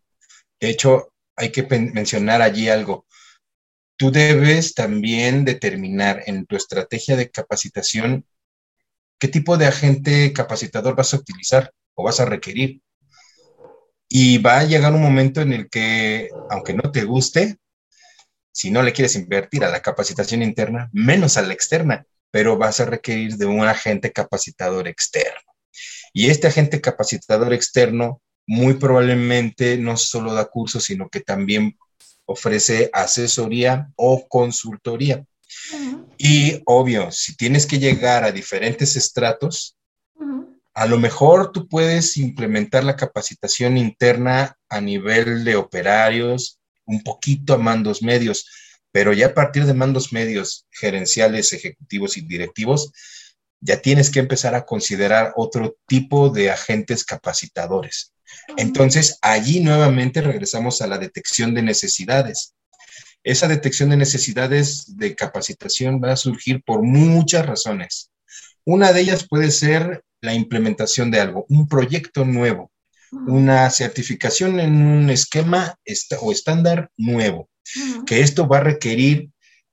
[0.59, 3.05] De hecho, hay que mencionar allí algo.
[3.97, 8.25] Tú debes también determinar en tu estrategia de capacitación
[9.19, 12.81] qué tipo de agente capacitador vas a utilizar o vas a requerir.
[14.09, 17.57] Y va a llegar un momento en el que, aunque no te guste,
[18.53, 22.79] si no le quieres invertir a la capacitación interna, menos a la externa, pero vas
[22.79, 25.41] a requerir de un agente capacitador externo.
[26.13, 31.77] Y este agente capacitador externo muy probablemente no solo da cursos, sino que también
[32.25, 35.25] ofrece asesoría o consultoría.
[36.17, 39.75] Y obvio, si tienes que llegar a diferentes estratos,
[40.73, 47.53] a lo mejor tú puedes implementar la capacitación interna a nivel de operarios, un poquito
[47.53, 48.47] a mandos medios,
[48.91, 52.91] pero ya a partir de mandos medios gerenciales, ejecutivos y directivos,
[53.59, 58.13] ya tienes que empezar a considerar otro tipo de agentes capacitadores.
[58.57, 62.55] Entonces, allí nuevamente regresamos a la detección de necesidades.
[63.23, 68.11] Esa detección de necesidades de capacitación va a surgir por muchas razones.
[68.65, 72.72] Una de ellas puede ser la implementación de algo, un proyecto nuevo
[73.27, 75.77] una certificación en un esquema
[76.19, 77.49] o estándar nuevo,
[78.05, 79.29] que esto va a requerir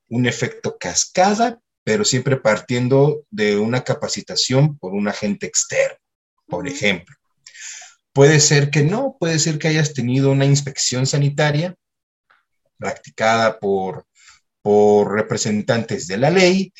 [0.08, 5.98] un efecto cascada, pero siempre partiendo de una capacitación por un agente externo,
[6.46, 7.16] por ejemplo.
[8.12, 11.76] Puede ser que no, puede ser que hayas tenido una inspección sanitaria
[12.76, 14.06] practicada por
[14.62, 16.72] por representantes de la ley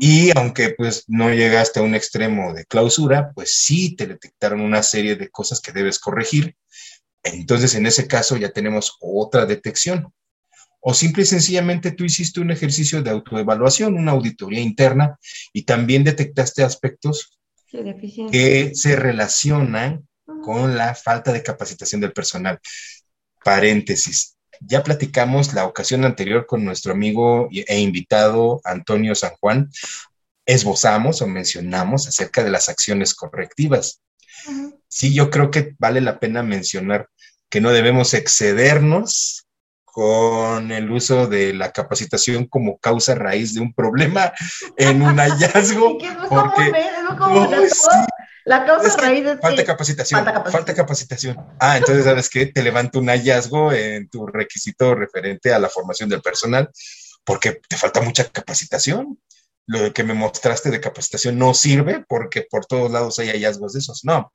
[0.00, 4.82] y aunque pues no llegaste a un extremo de clausura, pues sí te detectaron una
[4.82, 6.56] serie de cosas que debes corregir.
[7.22, 10.12] Entonces en ese caso ya tenemos otra detección.
[10.80, 15.18] O simple y sencillamente tú hiciste un ejercicio de autoevaluación, una auditoría interna
[15.52, 17.38] y también detectaste aspectos
[17.70, 20.08] que se relacionan
[20.42, 22.58] con la falta de capacitación del personal.
[23.44, 29.70] Paréntesis, ya platicamos la ocasión anterior con nuestro amigo e invitado Antonio San Juan,
[30.46, 34.00] esbozamos o mencionamos acerca de las acciones correctivas.
[34.88, 37.08] Sí, yo creo que vale la pena mencionar
[37.50, 39.46] que no debemos excedernos
[39.84, 44.32] con el uso de la capacitación como causa raíz de un problema
[44.76, 45.98] en un hallazgo.
[46.28, 46.72] porque,
[48.48, 51.36] la causa raíz es falta capacitación, falta capacitación.
[51.60, 52.46] Ah, entonces, ¿sabes qué?
[52.46, 56.70] Te levanto un hallazgo en tu requisito referente a la formación del personal,
[57.24, 59.20] porque te falta mucha capacitación.
[59.66, 63.80] Lo que me mostraste de capacitación no sirve porque por todos lados hay hallazgos de
[63.80, 64.02] esos.
[64.02, 64.32] No.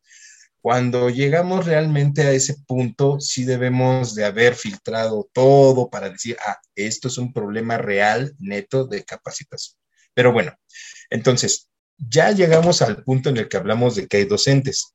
[0.61, 6.59] Cuando llegamos realmente a ese punto, sí debemos de haber filtrado todo para decir, ah,
[6.75, 9.75] esto es un problema real, neto de capacitación.
[10.13, 10.53] Pero bueno,
[11.09, 14.93] entonces, ya llegamos al punto en el que hablamos de que hay docentes.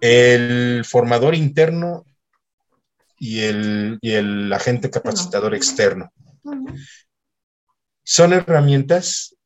[0.00, 2.04] El formador interno
[3.18, 6.10] y el, agente capacitador externo.
[8.02, 9.36] Son herramientas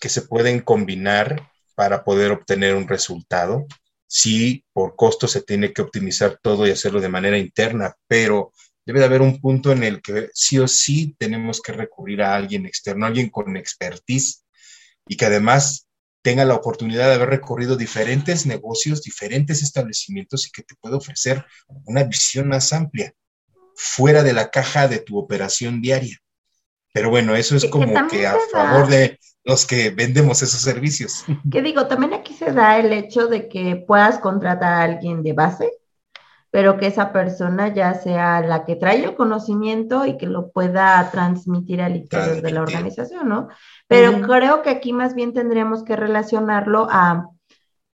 [0.00, 3.66] que se pueden combinar para poder obtener un resultado.
[4.06, 8.52] Sí, por costo se tiene que optimizar todo y hacerlo de manera interna, pero
[8.84, 12.34] debe de haber un punto en el que sí o sí tenemos que recurrir a
[12.34, 14.44] alguien externo, alguien con expertise
[15.06, 15.86] y que además
[16.22, 21.44] tenga la oportunidad de haber recorrido diferentes negocios, diferentes establecimientos y que te pueda ofrecer
[21.84, 23.14] una visión más amplia,
[23.74, 26.18] fuera de la caja de tu operación diaria.
[26.92, 31.24] Pero bueno, eso es como que a favor de los que vendemos esos servicios.
[31.50, 35.32] Que digo, también aquí se da el hecho de que puedas contratar a alguien de
[35.32, 35.70] base,
[36.50, 41.08] pero que esa persona ya sea la que trae el conocimiento y que lo pueda
[41.10, 43.48] transmitir al interior de la organización, ¿no?
[43.86, 47.28] Pero creo que aquí más bien tendríamos que relacionarlo a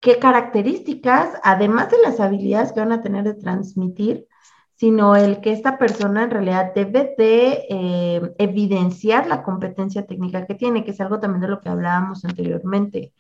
[0.00, 4.26] qué características, además de las habilidades que van a tener de transmitir,
[4.74, 10.56] sino el que esta persona en realidad debe de eh, evidenciar la competencia técnica que
[10.56, 13.12] tiene, que es algo también de lo que hablábamos anteriormente.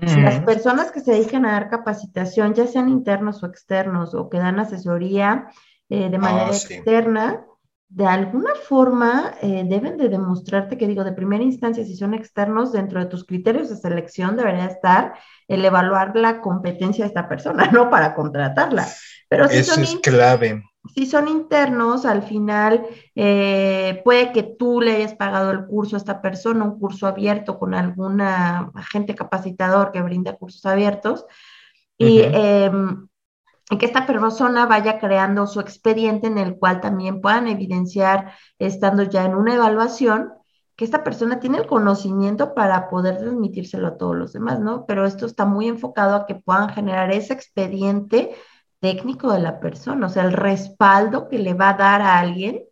[0.00, 4.38] Las personas que se dedican a dar capacitación, ya sean internos o externos, o que
[4.38, 5.48] dan asesoría
[5.88, 7.44] eh, de manera ah, externa,
[7.88, 12.72] de alguna forma eh, deben de demostrarte que digo, de primera instancia, si son externos,
[12.72, 15.14] dentro de tus criterios de selección debería estar
[15.46, 18.88] el evaluar la competencia de esta persona, no para contratarla.
[19.28, 20.62] Pero si Eso es clave.
[20.94, 25.98] Si son internos, al final eh, puede que tú le hayas pagado el curso a
[25.98, 31.24] esta persona, un curso abierto con alguna agente capacitador que brinda cursos abiertos,
[31.98, 39.04] y que esta persona vaya creando su expediente en el cual también puedan evidenciar, estando
[39.04, 40.32] ya en una evaluación,
[40.76, 44.84] que esta persona tiene el conocimiento para poder transmitírselo a todos los demás, ¿no?
[44.86, 48.34] Pero esto está muy enfocado a que puedan generar ese expediente
[48.82, 52.64] técnico de la persona, o sea, el respaldo que le va a dar a alguien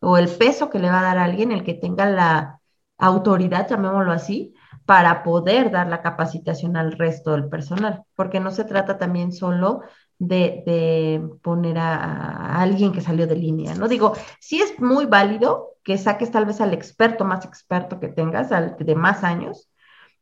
[0.00, 2.60] o el peso que le va a dar a alguien, el que tenga la
[2.96, 4.54] autoridad, llamémoslo así,
[4.86, 9.82] para poder dar la capacitación al resto del personal, porque no se trata también solo
[10.18, 13.88] de, poner a, alguien que salió de línea, ¿no?
[13.88, 18.52] Digo, sí es muy válido que saques tal vez al experto más experto que tengas,
[18.52, 19.68] al de más años,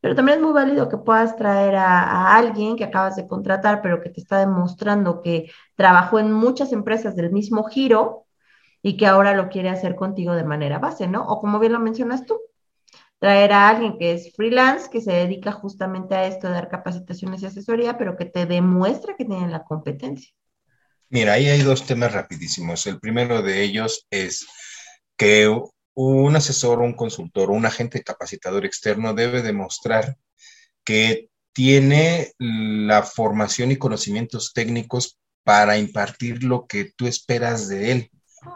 [0.00, 4.00] pero también es muy válido que puedas traer a, alguien que acabas de contratar, pero
[4.00, 8.26] que te está demostrando que trabajó en muchas empresas del mismo giro
[8.82, 11.26] y que ahora lo quiere hacer contigo de manera base, ¿no?
[11.26, 12.40] O como bien lo mencionas tú,
[13.18, 17.42] traer a alguien que es freelance, que se dedica justamente a esto de dar capacitaciones
[17.42, 20.32] y asesoría, pero que te demuestra que tienen la competencia.
[21.09, 22.87] Mira, ahí hay dos temas rapidísimos.
[22.87, 24.46] El primero de ellos es
[25.16, 25.48] que
[25.96, 30.16] un asesor, un consultor, un agente capacitador externo debe demostrar
[30.85, 38.11] que tiene la formación y conocimientos técnicos para impartir lo que tú esperas de él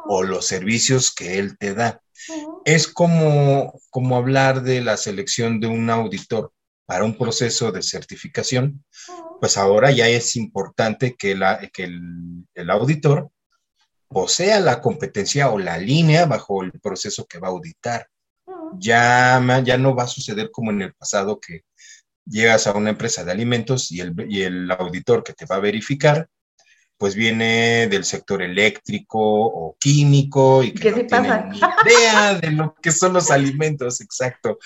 [0.06, 2.02] o los servicios que él te da.
[2.66, 6.52] Es como, como hablar de la selección de un auditor
[6.84, 8.84] para un proceso de certificación,
[9.40, 13.30] pues ahora ya es importante que, la, que el, auditor
[14.10, 18.08] posea la competencia o la línea bajo el proceso que va a auditar.
[18.78, 21.62] Ya, ya no va a suceder como en el pasado que
[22.26, 25.60] llegas a una empresa de alimentos y el, y el auditor que te va a
[25.60, 26.28] verificar
[27.00, 32.74] pues viene del sector eléctrico o químico y que no tienen ni idea de lo
[32.74, 34.58] que son los alimentos, exacto.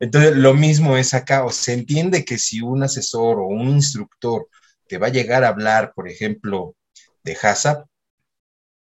[0.00, 4.48] Entonces, lo mismo es acá, o se entiende que si un asesor o un instructor
[4.88, 6.74] te va a llegar a hablar, por ejemplo,
[7.22, 7.86] de HACCP,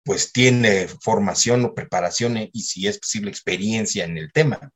[0.04, 4.70] pues tiene formación o preparación y si es posible experiencia en el tema.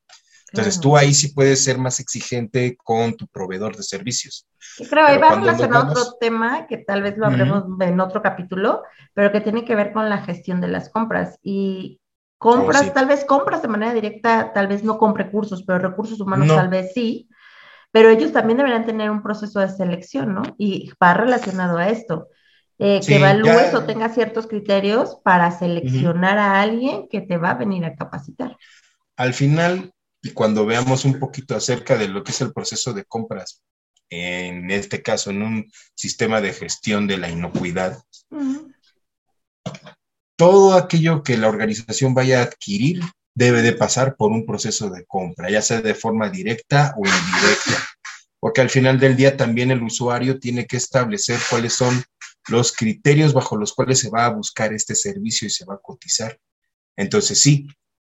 [0.51, 4.47] Entonces tú ahí sí puedes ser más exigente con tu proveedor de servicios.
[4.89, 9.31] creo, ahí va relacionado otro tema que tal vez lo hablemos en otro capítulo, pero
[9.31, 11.39] que tiene que ver con la gestión de las compras.
[11.43, 12.01] Y
[12.39, 16.19] compras, oh, tal vez compras de manera directa, tal vez no con recursos, pero recursos
[16.19, 17.29] humanos tal vez sí.
[17.91, 20.43] Pero ellos también deberán tener un proceso de selección, ¿no?
[20.57, 22.29] Y va relacionado a esto.
[22.81, 27.55] Eh, que evalúes o tenga ciertos criterios para seleccionar a alguien que te va a
[27.55, 28.57] venir a capacitar.
[29.17, 33.05] Al final, y cuando veamos un poquito acerca de lo que es el proceso de
[33.05, 33.63] compras,
[34.11, 38.01] en este caso en un sistema de gestión de la inocuidad,
[40.37, 43.03] todo aquello que la organización vaya a adquirir
[43.35, 47.89] debe de pasar por un proceso de compra, ya sea de forma directa o indirecta,
[48.39, 52.03] porque al final del día también el usuario tiene que establecer cuáles son
[52.49, 55.81] los criterios bajo los cuales se va a buscar este servicio y se va a
[55.81, 56.39] cotizar.
[56.97, 57.69] Entonces sí,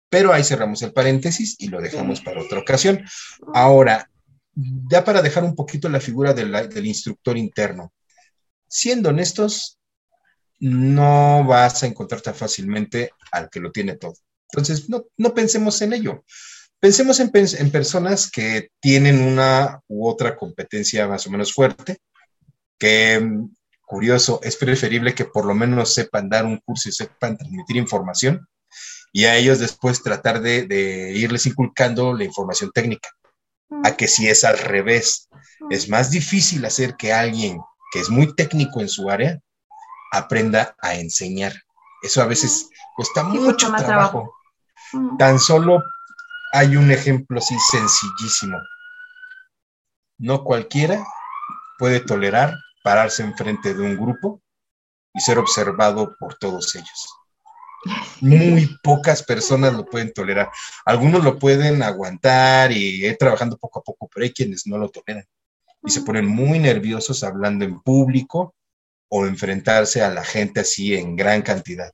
[0.10, 3.04] pero ahí cerramos el paréntesis y lo dejamos para otra ocasión.
[3.54, 4.10] Ahora,
[4.56, 7.94] ya para dejar un poquito la figura del instructor interno,
[8.68, 9.80] siendo honestos,
[10.60, 14.16] no vas a encontrar tan fácilmente al que lo tiene todo.
[14.52, 16.26] Entonces, no, pensemos en ello.
[16.80, 21.98] Pensemos en, en, personas que tienen una u otra competencia más o menos fuerte,
[22.78, 23.22] que,
[23.90, 28.48] curioso, es preferible que por lo menos sepan dar un curso y sepan transmitir información
[29.12, 33.10] y a ellos después tratar de, irles inculcando la información técnica.
[33.84, 35.28] A que si es al revés,
[35.72, 37.60] es más difícil hacer que alguien
[37.92, 39.40] que es muy técnico en su área
[40.12, 41.54] aprenda a enseñar.
[42.04, 44.32] Eso a veces cuesta mucho trabajo.
[45.18, 45.84] Tan solo
[46.54, 48.58] hay un ejemplo así sencillísimo.
[50.20, 51.04] No cualquiera
[51.80, 52.54] puede tolerar
[52.84, 54.42] pararse enfrente de un grupo
[55.14, 57.16] y ser observado por todos ellos.
[58.22, 60.50] Muy pocas personas lo pueden tolerar.
[60.86, 64.90] Algunos lo pueden aguantar y ir trabajando poco a poco, pero hay quienes no lo
[64.90, 65.26] toleran
[65.84, 68.56] y se ponen muy nerviosos hablando en público
[69.10, 71.92] o enfrentarse a la gente así en gran cantidad.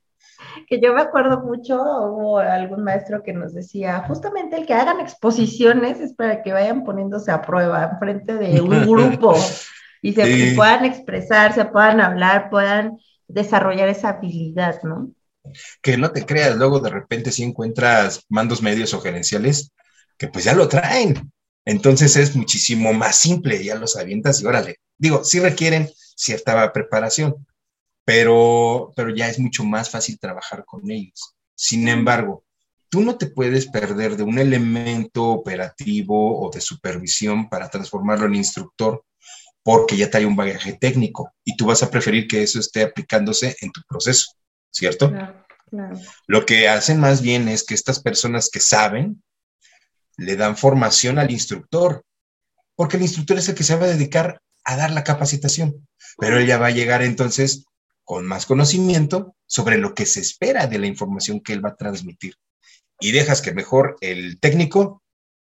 [0.68, 5.00] Que yo me acuerdo mucho, hubo algún maestro que nos decía, justamente el que hagan
[5.00, 9.34] exposiciones es para que vayan poniéndose a prueba en frente de un grupo
[10.06, 15.10] y se puedan expresarse, puedan hablar, puedan desarrollar esa habilidad, ¿no?
[15.82, 19.72] Que no te creas, luego de repente si encuentras mandos medios o gerenciales
[20.16, 21.32] que pues ya lo traen.
[21.64, 24.76] Entonces es muchísimo más simple, ya los avientas y órale.
[24.96, 27.46] Digo, sí requieren cierta preparación,
[28.04, 31.34] pero, pero ya es mucho más fácil trabajar con ellos.
[31.56, 32.44] Sin embargo,
[32.88, 38.36] tú no te puedes perder de un elemento operativo o de supervisión para transformarlo en
[38.36, 39.04] instructor
[39.66, 43.56] porque ya trae un bagaje técnico y tú vas a preferir que eso esté aplicándose
[43.60, 44.30] en tu proceso,
[44.70, 45.12] ¿cierto?
[46.28, 49.24] Lo que hacen más bien es que estas personas que saben
[50.18, 52.04] le dan formación al instructor,
[52.76, 56.38] porque el instructor es el que se va a dedicar a dar la capacitación, pero
[56.38, 57.64] él ya va a llegar entonces
[58.04, 61.76] con más conocimiento sobre lo que se espera de la información que él va a
[61.76, 62.36] transmitir.
[63.00, 65.02] Y dejas que mejor el técnico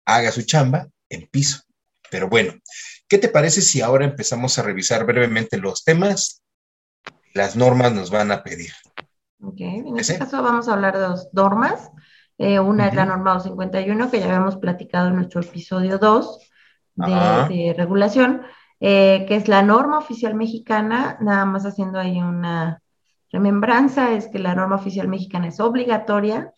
[0.04, 1.62] haga su chamba en piso.
[2.10, 2.54] Pero bueno,
[3.08, 6.42] ¿Qué te parece si ahora empezamos a revisar brevemente los temas?
[7.32, 8.70] Las normas nos van a pedir.
[9.42, 11.90] Ok, en este caso vamos a hablar de dos normas.
[12.36, 16.50] Eh, una es la norma 251, que ya habíamos platicado en nuestro episodio 2
[16.94, 18.42] de, regulación,
[18.80, 22.82] eh, que es la norma oficial mexicana, nada más haciendo ahí una
[23.30, 26.52] remembranza, es que la norma oficial mexicana es obligatoria,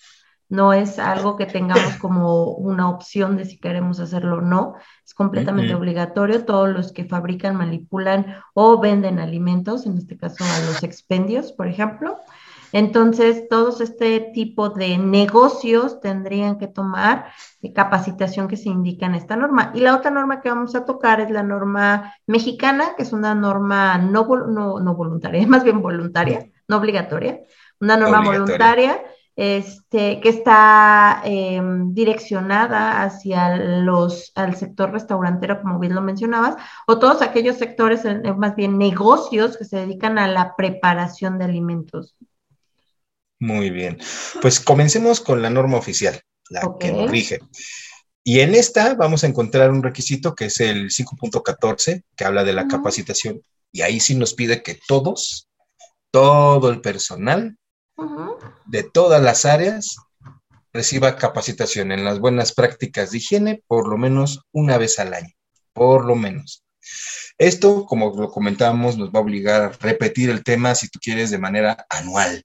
[0.51, 4.75] no es algo que tengamos como una opción de si queremos hacerlo o no,
[5.07, 6.45] es completamente obligatorio.
[6.45, 11.69] Todos los que fabrican, manipulan o venden alimentos, en este caso a los expendios, por
[11.69, 12.19] ejemplo.
[12.73, 17.27] Entonces, todos este tipo de negocios tendrían que tomar
[17.75, 19.71] capacitación que se indica en esta norma.
[19.75, 23.37] Y la otra norma que vamos a tocar es la norma mexicana, que es una
[23.37, 27.41] norma no, no, voluntaria, más bien voluntaria, no obligatoria,
[27.81, 29.01] una norma voluntaria
[29.41, 36.99] este, que está em, direccionada hacia los, al sector restaurantero, como bien lo mencionabas, o
[36.99, 38.03] todos aquellos sectores,
[38.37, 42.15] más bien negocios que se dedican a la preparación de alimentos.
[43.39, 43.97] Muy bien.
[44.43, 46.21] Pues comencemos con la norma oficial,
[46.51, 47.39] la que nos rige.
[48.23, 52.53] Y en esta vamos a encontrar un requisito que es el 5.14, que habla de
[52.53, 53.41] la capacitación.
[53.73, 55.49] Y ahí sí nos pide que todos,
[56.11, 57.57] todo el personal
[58.67, 59.97] de todas las áreas
[60.73, 65.35] reciba capacitación en las buenas prácticas de higiene por lo menos una vez al año,
[65.73, 66.65] por lo menos.
[67.39, 71.31] Esto, como lo comentábamos, nos va a obligar a repetir el tema, si tú quieres,
[71.31, 72.45] de manera anual.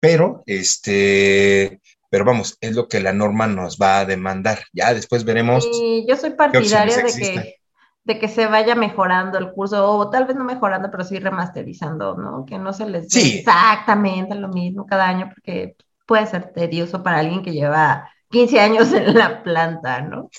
[0.00, 1.80] Pero, este,
[2.10, 4.64] pero vamos, es lo que la norma nos va a demandar.
[4.72, 5.68] Ya después veremos.
[6.06, 7.56] yo soy partidaria de que
[8.04, 12.16] de que se vaya mejorando el curso, o tal vez no mejorando, pero sí remasterizando,
[12.16, 12.44] ¿no?
[12.44, 15.76] Que no se les dé exactamente lo mismo cada año, porque
[16.06, 20.30] puede ser tedioso para alguien que lleva 15 años en la planta, ¿no?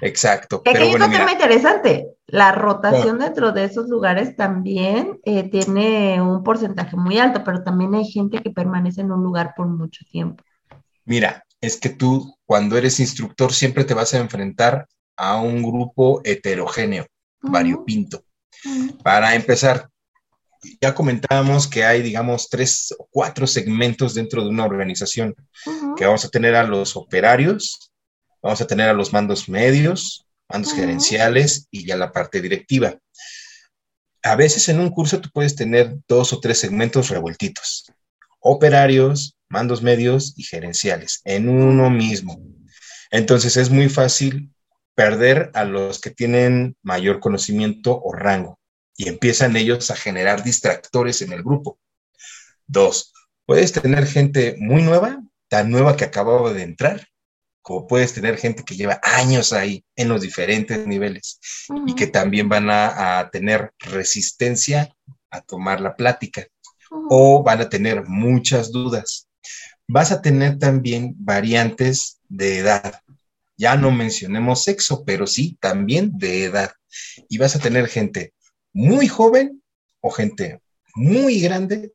[0.00, 0.62] Exacto.
[0.62, 2.08] Que pero bueno, tema interesante.
[2.26, 7.94] La rotación dentro de esos lugares también eh, tiene un porcentaje muy alto, pero también
[7.94, 10.42] hay gente que permanece en un lugar por mucho tiempo.
[11.04, 16.20] Mira, es que tú cuando eres instructor siempre te vas a enfrentar a un grupo
[16.24, 17.06] heterogéneo,
[17.40, 18.24] variopinto.
[19.02, 19.88] Para empezar,
[20.80, 25.34] ya comentábamos que hay, digamos, tres o cuatro segmentos dentro de una organización,
[25.96, 27.92] que vamos a tener a los operarios,
[28.42, 32.96] vamos a tener a los mandos medios, mandos gerenciales y ya la parte directiva.
[34.22, 37.92] A veces en un curso tú puedes tener dos o tres segmentos revueltitos,
[38.40, 42.40] operarios, mandos medios y gerenciales, en uno mismo.
[43.10, 44.53] Entonces es muy fácil
[44.94, 48.58] perder a los que tienen mayor conocimiento o rango
[48.96, 51.78] y empiezan ellos a generar distractores en el grupo.
[52.66, 53.12] Dos,
[53.46, 57.08] puedes tener gente muy nueva, tan nueva que acababa de entrar,
[57.64, 61.40] como puedes tener gente que lleva años ahí en los diferentes niveles
[61.86, 64.94] y que también van a, tener resistencia
[65.30, 66.46] a tomar la plática
[67.08, 69.28] o van a tener muchas dudas.
[69.88, 73.00] Vas a tener también variantes de edad.
[73.56, 76.72] Ya no mencionemos sexo, pero sí también de edad.
[77.28, 78.32] Y vas a tener gente
[78.72, 79.62] muy joven
[80.00, 80.60] o gente
[80.94, 81.92] muy grande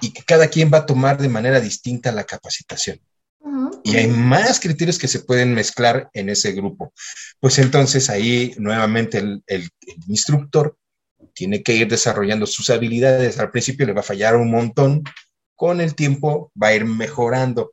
[0.00, 3.00] y que cada quien va a tomar de manera distinta la capacitación.
[3.84, 6.92] Y hay más criterios que se pueden mezclar en ese grupo.
[7.40, 9.70] Pues entonces ahí nuevamente el, el
[10.08, 10.76] instructor
[11.32, 13.38] tiene que ir desarrollando sus habilidades.
[13.38, 15.04] Al principio le va a fallar un montón,
[15.54, 17.72] con el tiempo va a ir mejorando,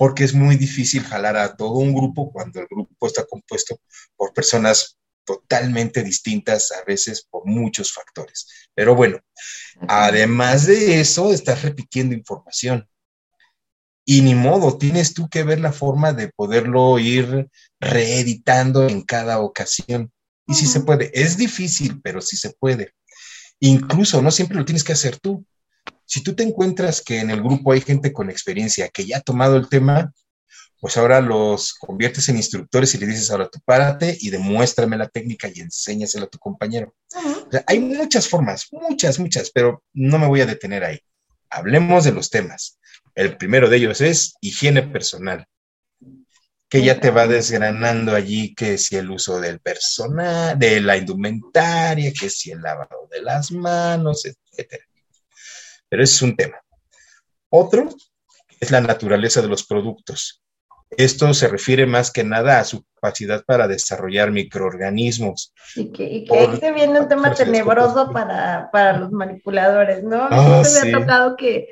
[0.00, 3.78] porque es muy difícil jalar a todo un grupo cuando el grupo está compuesto
[4.16, 4.96] por personas
[5.26, 8.46] totalmente distintas, a veces por muchos factores.
[8.74, 9.18] Pero bueno,
[9.88, 12.88] además de eso, estás repitiendo información.
[14.06, 19.40] Y ni modo, tienes tú que ver la forma de poderlo ir reeditando en cada
[19.40, 20.10] ocasión.
[20.46, 22.94] Y si se puede, es difícil, pero sí se puede.
[23.58, 25.44] Incluso no siempre lo tienes que hacer tú.
[26.10, 29.20] Si tú te encuentras que en el grupo hay gente con experiencia que ya ha
[29.20, 30.12] tomado el tema,
[30.80, 35.06] pues ahora los conviertes en instructores y le dices, ahora tú párate y demuéstrame la
[35.06, 36.96] técnica y enséñasela a tu compañero.
[37.64, 40.98] hay muchas formas, muchas, muchas, pero no me voy a detener ahí.
[41.48, 42.80] Hablemos de los temas.
[43.14, 45.46] El primero de ellos es higiene personal,
[46.68, 52.12] que ya te va desgranando allí que si el uso del personal, de la indumentaria,
[52.12, 54.89] que si el lavado de las manos, etcétera.
[55.90, 56.56] Pero ese es un tema.
[57.50, 57.88] Otro
[58.60, 60.42] es la naturaleza de los productos.
[60.90, 65.52] Esto se refiere más que nada a su capacidad para desarrollar microorganismos.
[65.76, 70.26] Y que, y que ahí se viene un tema tenebroso para, para, los manipuladores, ¿no?
[70.30, 71.68] Ah, me ha tocado que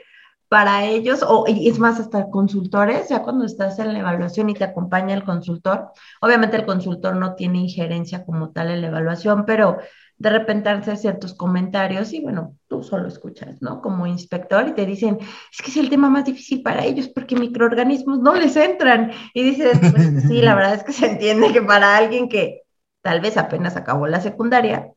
[0.49, 4.65] para ellos, o es más, hasta consultores, ya cuando estás en la evaluación y te
[4.65, 5.91] acompaña el consultor,
[6.23, 9.79] obviamente el consultor no tiene injerencia como tal en la evaluación, pero
[10.19, 13.81] de repente hace ciertos comentarios y bueno, tú solo escuchas, ¿no?
[13.81, 17.37] Como inspector y te dicen, es que es el tema más difícil para ellos porque
[17.37, 19.13] microorganismos no les entran.
[19.33, 22.63] Y dices, pues sí, la verdad es que se entiende que para alguien que
[23.01, 24.93] tal vez apenas acabó la secundaria,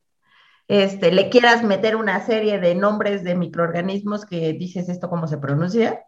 [0.68, 5.38] este, le quieras meter una serie de nombres de microorganismos que dices esto cómo se
[5.38, 6.04] pronuncia,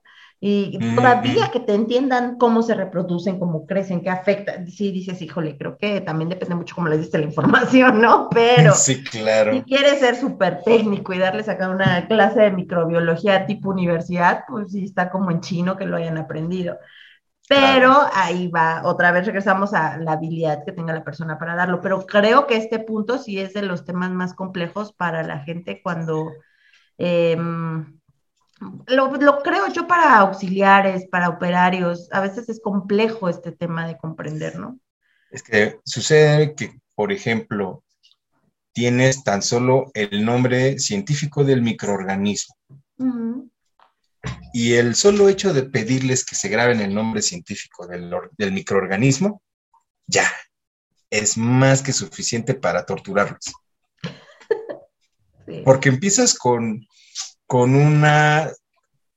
[0.45, 4.65] y todavía que te entiendan cómo se reproducen, cómo crecen, qué afecta.
[4.67, 8.27] Sí, dices, híjole, creo que también depende mucho cómo les diste la información, ¿no?
[8.29, 9.53] Pero sí, claro.
[9.53, 14.73] si quieres ser súper técnico y darles acá una clase de microbiología tipo universidad, pues
[14.73, 16.77] sí está como en chino que lo hayan aprendido.
[17.47, 21.79] Pero ahí va, otra vez regresamos a la habilidad que tenga la persona para darlo.
[21.79, 25.79] Pero creo que este punto sí es de los temas más complejos para la gente
[25.81, 26.33] cuando,
[26.97, 27.97] em,
[28.87, 34.57] lo, creo yo para auxiliares, para operarios, a veces es complejo este tema de comprender,
[34.57, 34.79] ¿no?
[35.31, 37.83] Es que sucede que, por ejemplo,
[38.73, 42.55] tienes tan solo el nombre científico del microorganismo.
[44.53, 49.41] Y el solo hecho de pedirles que se graben el nombre científico del, microorganismo,
[50.07, 50.31] ya,
[51.09, 53.51] es más que suficiente para torturarlos.
[55.65, 56.85] Porque empiezas con,
[57.47, 58.51] con una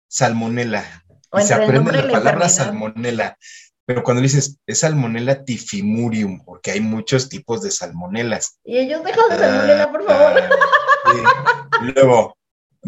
[0.08, 0.84] salmonela.
[1.32, 3.36] y se aprende la, palabra salmonela.
[3.84, 8.58] Pero cuando dices, es salmonela tifimurium, porque hay muchos tipos de salmonelas.
[8.64, 10.42] Y ellos dejan de salmonela, por favor.
[11.04, 12.36] Ah, Luego,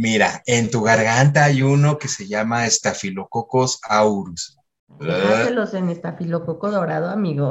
[0.00, 4.56] Mira, en tu garganta hay uno que se llama Staphylococcus aureus.
[5.00, 7.50] Déjaselos en estafilococo dorado, amigo.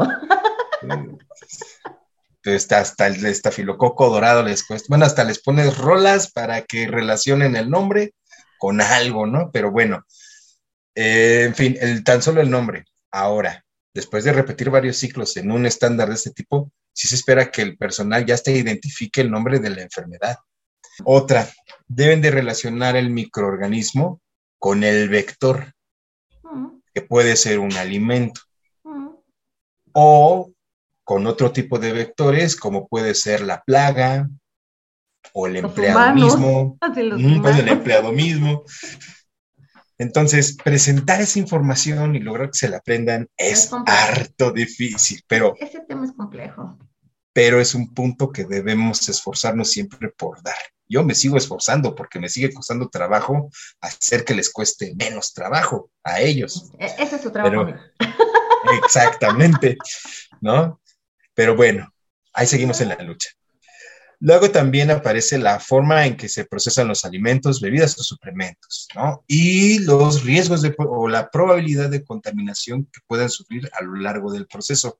[2.47, 4.85] Entonces, hasta el estafilococo dorado les cuesta.
[4.87, 8.13] Bueno, hasta les pones rolas para que relacionen el nombre
[8.57, 9.51] con algo, ¿no?
[9.51, 10.05] Pero bueno,
[10.95, 12.85] eh, en fin, el, tan solo el nombre.
[13.11, 17.51] Ahora, después de repetir varios ciclos en un estándar de este tipo, sí se espera
[17.51, 20.37] que el personal ya te identifique el nombre de la enfermedad.
[21.03, 21.49] Otra,
[21.85, 24.21] deben de relacionar el microorganismo
[24.57, 25.73] con el vector,
[26.43, 26.79] mm.
[26.93, 28.39] que puede ser un alimento,
[28.85, 29.09] mm.
[29.91, 30.53] o
[31.07, 34.27] con otro tipo de vectores, como puede ser la plaga,
[35.31, 36.77] o el empleado mismo,
[37.41, 38.65] pues, el empleado mismo.
[39.97, 45.55] Entonces, presentar esa información y lograr que se la aprendan es, harto difícil, pero...
[45.61, 46.77] Ese tema es complejo.
[47.31, 50.57] Pero es un punto que debemos esforzarnos siempre por dar
[50.89, 53.49] yo me sigo esforzando porque me sigue costando trabajo
[53.81, 56.71] hacer que les cueste menos trabajo a ellos.
[56.79, 57.73] E-, ese es su trabajo.
[58.85, 59.77] exactamente,
[60.39, 60.79] ¿no?
[61.37, 61.93] Pero bueno,
[62.33, 63.29] ahí seguimos en la lucha.
[64.19, 69.23] Luego también aparece la forma en que se procesan los alimentos, bebidas o suplementos, ¿no?
[69.27, 74.31] Y los riesgos de, o la probabilidad de contaminación que puedan sufrir a lo largo
[74.31, 74.99] del proceso.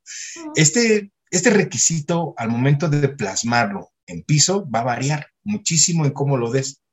[0.56, 6.38] Este, este requisito, al momento de plasmarlo en piso, va a variar muchísimo en cómo
[6.38, 6.84] lo des,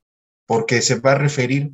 [0.46, 1.70] porque se va a referir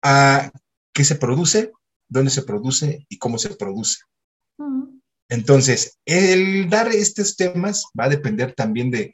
[0.00, 0.50] a
[0.94, 1.70] qué se produce,
[2.08, 3.98] dónde se produce y cómo se produce.
[5.32, 9.12] Entonces, el dar estos temas va a depender también de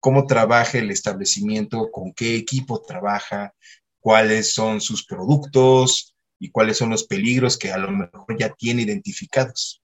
[0.00, 3.52] cómo trabaja el establecimiento, con qué equipo trabaja,
[4.00, 8.82] cuáles son sus productos, y cuáles son los peligros que a lo mejor ya tiene
[8.82, 9.82] identificados.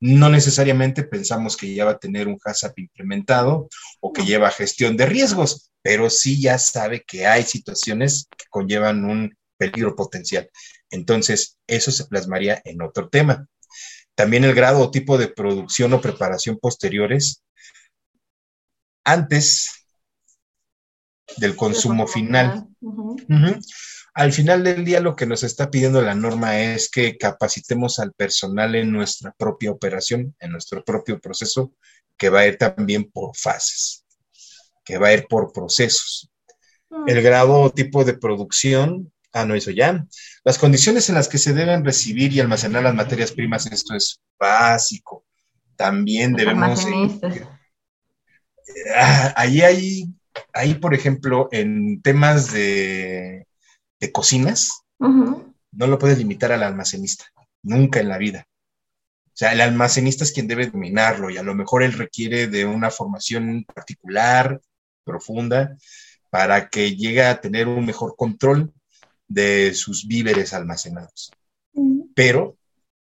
[0.00, 3.68] No necesariamente pensamos que ya va a tener un HACCP implementado
[4.00, 9.04] o que lleva gestión de riesgos, pero sí ya sabe que hay situaciones que conllevan
[9.04, 10.50] un peligro potencial.
[10.90, 13.46] Entonces, eso se plasmaría en otro tema.
[14.14, 17.42] También el grado o tipo de producción o preparación posteriores
[19.04, 19.86] antes
[21.36, 22.66] del consumo final.
[24.14, 28.12] Al final del día lo que nos está pidiendo la norma es que capacitemos al
[28.12, 31.72] personal en nuestra propia operación, en nuestro propio proceso,
[32.18, 34.04] que va a ir también por fases,
[34.84, 36.30] que va a ir por procesos.
[36.90, 37.08] Mm.
[37.08, 40.06] El grado o tipo de producción, ah, no, eso ya.
[40.44, 44.20] Las condiciones en las que se deben recibir y almacenar las materias primas, esto es
[44.38, 45.24] básico.
[45.76, 46.86] También debemos...
[48.96, 50.04] Ah, ahí hay,
[50.52, 53.46] ahí, por ejemplo, en temas de
[54.02, 57.24] de cocinas, no lo puedes limitar al almacenista,
[57.62, 58.48] nunca en la vida.
[59.26, 62.66] O sea, el almacenista es quien debe dominarlo y a lo mejor él requiere de
[62.66, 64.60] una formación particular,
[65.04, 65.76] profunda,
[66.30, 68.72] para que llegue a tener un mejor control
[69.28, 71.30] de sus víveres almacenados.
[72.14, 72.56] Pero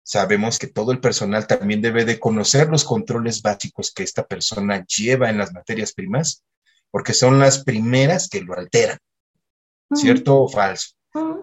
[0.03, 4.85] sabemos que todo el personal también debe de conocer los controles básicos que esta persona
[4.85, 6.43] lleva en las materias primas,
[6.91, 8.97] porque son las primeras que lo alteran.
[9.95, 10.89] ¿cierto o falso?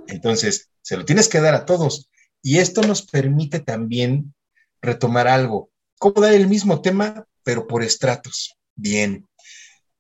[0.07, 2.11] Entonces, se lo tienes que dar a todos.
[2.43, 4.35] Y esto nos permite también
[4.83, 5.71] retomar algo.
[5.99, 8.57] ¿Cómo dar el mismo tema, pero por estratos?
[8.75, 9.27] Bien.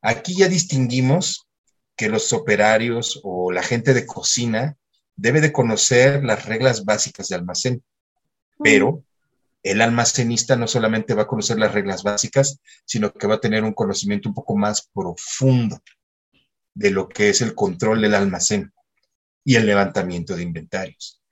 [0.02, 1.43] Aquí ya distinguimos
[1.96, 4.76] que los operarios o la gente de cocina
[5.16, 7.84] debe de conocer las reglas básicas de almacén,
[8.62, 9.02] pero
[9.62, 13.64] el almacenista no solamente va a conocer las reglas básicas, sino que va a tener
[13.64, 15.80] un conocimiento un poco más profundo
[16.74, 18.72] de lo que es el control del almacén
[19.44, 21.22] y el levantamiento de inventarios.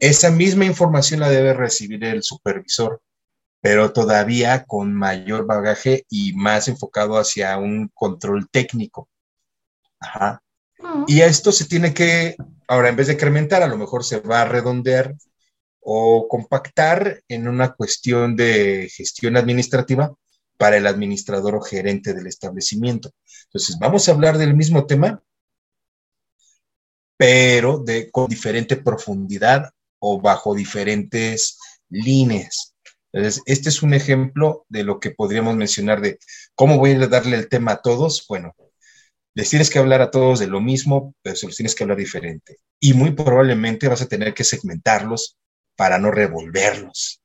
[0.00, 3.00] Esa misma información la debe recibir el supervisor,
[3.60, 9.08] pero todavía con mayor bagaje y más enfocado hacia un control técnico.
[10.02, 10.42] Ajá.
[11.06, 12.36] Y esto se tiene que,
[12.68, 15.14] ahora en vez de incrementar, a lo mejor se va a redondear
[15.80, 20.12] o compactar en una cuestión de gestión administrativa
[20.56, 23.10] para el administrador o gerente del establecimiento.
[23.46, 25.22] Entonces, vamos a hablar del mismo tema,
[27.16, 32.74] pero de, con diferente profundidad o bajo diferentes líneas.
[33.12, 36.18] Entonces, este es un ejemplo de lo que podríamos mencionar de
[36.54, 38.24] cómo voy a darle el tema a todos.
[38.28, 38.54] Bueno,
[39.34, 41.98] les tienes que hablar a todos de lo mismo, pero se los tienes que hablar
[41.98, 42.58] diferente.
[42.80, 45.36] Y muy probablemente vas a tener que segmentarlos
[45.76, 47.20] para no revolverlos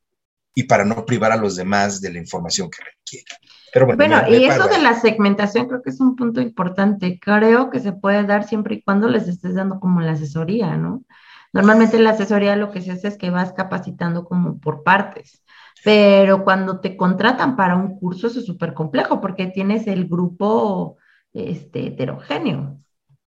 [0.55, 3.37] y para no privar a los demás de la información que requieren.
[3.73, 7.19] Pero bueno, y eso de la segmentación creo que es un punto importante.
[7.21, 11.03] Creo que se puede dar siempre y cuando les estés dando como la asesoría, ¿no?
[11.53, 15.43] Normalmente la asesoría lo que se hace es que vas capacitando como por partes,
[15.83, 20.97] pero cuando te contratan para un curso eso es súper complejo porque tienes el grupo
[21.37, 22.79] este, heterogéneo.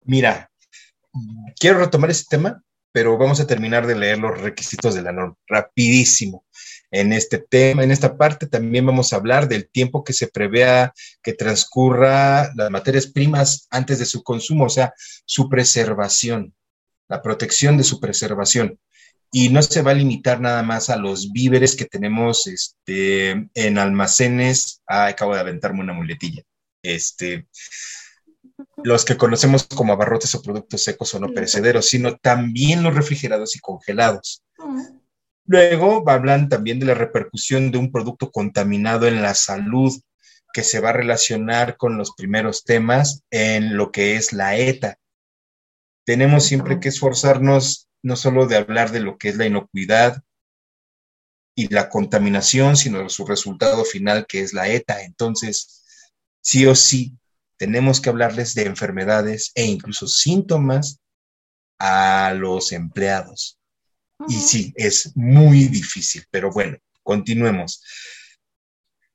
[0.04, 0.50] Mira,
[1.60, 5.36] quiero retomar ese tema, pero vamos a terminar de leer los requisitos de la norma
[5.48, 6.46] rapidísimo
[6.92, 10.94] en este tema, en esta parte también vamos a hablar del tiempo que se prevea
[11.22, 14.94] que transcurra las materias primas antes de su consumo, o sea,
[15.26, 16.54] su preservación,
[17.10, 18.80] la protección de su preservación.
[19.30, 23.78] Y no se va a limitar nada más a los víveres que tenemos este, en
[23.78, 24.82] almacenes.
[24.88, 26.44] Ah, acabo de aventarme una muletilla.
[26.96, 27.48] Este,
[28.84, 33.56] los que conocemos como abarrotes o productos secos o no perecederos, sino también los refrigerados
[33.56, 34.44] y congelados.
[35.46, 39.94] Luego hablan también de la repercusión de un producto contaminado en la salud,
[40.54, 44.98] que se va a relacionar con los primeros temas en lo que es la ETA.
[46.06, 50.24] Tenemos siempre que esforzarnos no solo de hablar de lo que es la inocuidad
[51.54, 55.04] y la contaminación, sino su resultado final, que es la ETA.
[55.04, 55.84] Entonces,
[56.48, 57.18] sí o sí,
[57.58, 61.02] tenemos que hablarles de enfermedades e incluso síntomas
[61.78, 63.60] a los empleados.
[64.30, 67.84] Y sí, es muy difícil, pero bueno, continuemos.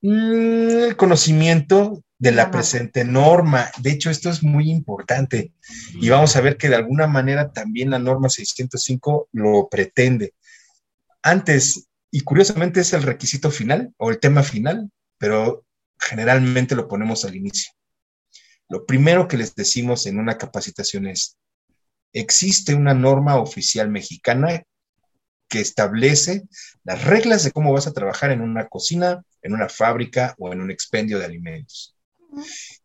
[0.02, 3.70] Mm, el conocimiento de la presente norma.
[3.78, 5.54] De hecho, esto es muy importante
[5.94, 10.34] y vamos a ver que de alguna manera también la norma 605 lo pretende.
[11.22, 15.64] Antes, y curiosamente es el requisito final o el tema final, pero
[16.02, 17.72] generalmente lo ponemos al inicio.
[18.68, 21.36] Lo primero que les decimos en una capacitación es,
[22.12, 24.62] existe una norma oficial mexicana
[25.48, 26.44] que establece
[26.84, 30.60] las reglas de cómo vas a trabajar en una cocina, en una fábrica o en
[30.60, 31.94] un expendio de alimentos.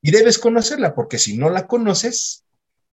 [0.01, 2.43] Y debes conocerla porque si no la conoces,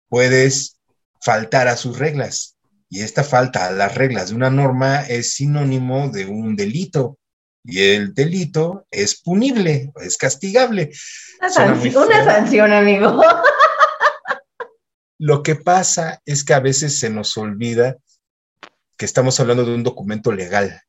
[0.09, 0.79] puedes
[1.23, 2.57] faltar a sus reglas
[2.91, 7.19] Y esta falta a las reglas de una norma es sinónimo de un delito.
[7.65, 10.91] Y el delito es punible, es castigable.
[11.41, 13.23] Una, sanción, una sanción, amigo.
[15.19, 17.97] Lo que pasa es que a veces se nos olvida
[18.97, 20.81] que estamos hablando de un documento legal,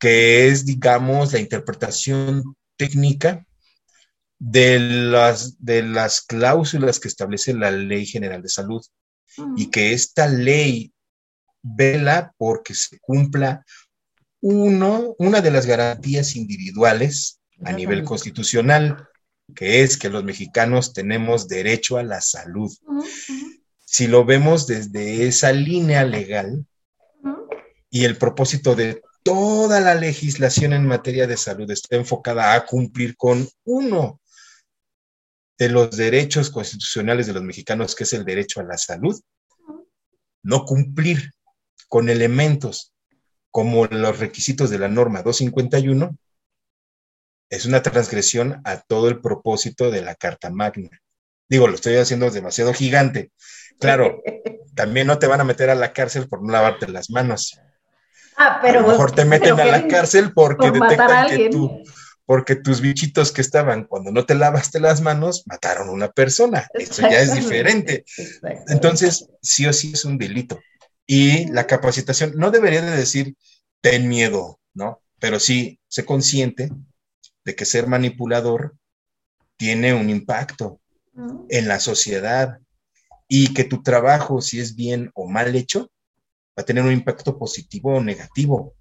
[0.00, 2.42] que es, digamos, la interpretación
[2.76, 3.46] técnica
[4.38, 8.84] de las, de las cláusulas que establece la Ley General de Salud
[9.56, 10.92] y que esta ley
[11.62, 13.64] vela porque se cumpla
[14.40, 19.08] uno, una de las garantías individuales a nivel constitucional,
[19.54, 22.72] que es que los mexicanos tenemos derecho a la salud.
[23.84, 26.66] Si lo vemos desde esa línea legal
[27.90, 33.16] y el propósito de toda la legislación en materia de salud está enfocada a cumplir
[33.16, 34.20] con uno
[35.58, 39.20] de los derechos constitucionales de los mexicanos, que es el derecho a la salud,
[40.42, 41.32] no cumplir
[41.88, 42.92] con elementos
[43.50, 46.16] como los requisitos de la norma 251
[47.50, 50.90] es una transgresión a todo el propósito de la Carta Magna.
[51.48, 53.32] Digo, lo estoy haciendo demasiado gigante.
[53.80, 54.22] Claro,
[54.74, 57.58] también no te van a meter a la cárcel por no lavarte las manos.
[58.36, 61.82] Ah, pero a lo mejor te meten a la cárcel porque detectan que tú,
[62.26, 66.68] porque tus bichitos que estaban cuando no te lavaste las manos mataron a una persona.
[66.74, 68.04] Eso ya es diferente.
[68.68, 70.60] Entonces, sí o sí es un delito.
[71.10, 73.34] Y la capacitación no debería de decir
[73.80, 75.00] ten miedo, ¿no?
[75.18, 76.70] Pero sí, sé consciente
[77.46, 78.76] de que ser manipulador
[79.56, 80.80] tiene un impacto
[81.48, 82.58] en la sociedad
[83.26, 85.90] y que tu trabajo, si es bien o mal hecho,
[86.56, 88.74] va a tener un impacto positivo o negativo.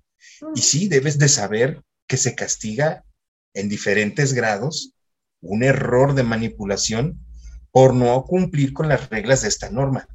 [0.53, 3.05] Y sí, debes de saber que se castiga
[3.53, 4.93] en diferentes grados
[5.39, 7.25] un error de manipulación
[7.71, 10.09] por no cumplir con las reglas de esta norma.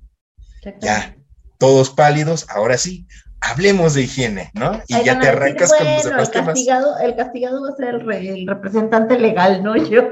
[0.80, 1.16] Ya,
[1.62, 3.06] todos pálidos, ahora sí,
[3.40, 4.82] hablemos de higiene, ¿no?
[4.88, 8.48] Y ya te arrancas con los demás el castigado, El castigado va a ser el,
[8.48, 9.76] representante legal, ¿no?
[9.90, 10.10] Yo.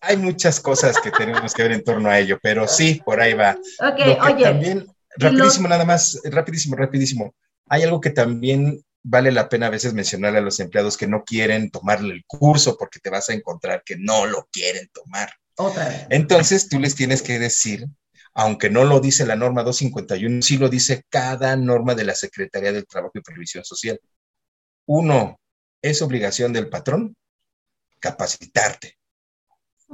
[0.00, 3.34] Hay muchas cosas que tenemos que ver en torno a ello, pero sí, por ahí
[3.34, 3.52] va.
[3.78, 4.42] Ok, oye.
[4.42, 4.84] También,
[5.16, 7.32] rapidísimo, nada más, rapidísimo, rapidísimo.
[7.68, 11.22] Hay algo que también vale la pena a veces mencionarle a los empleados que no
[11.22, 15.30] quieren tomarle el curso porque te vas a encontrar que no lo quieren tomar.
[15.58, 16.06] Otra vez.
[16.10, 17.86] Entonces tú les tienes que decir,
[18.38, 22.70] aunque no lo dice la norma 251, sí lo dice cada norma de la Secretaría
[22.70, 23.98] del Trabajo y Previsión Social.
[24.84, 25.40] Uno,
[25.80, 27.16] es obligación del patrón
[27.98, 28.98] capacitarte.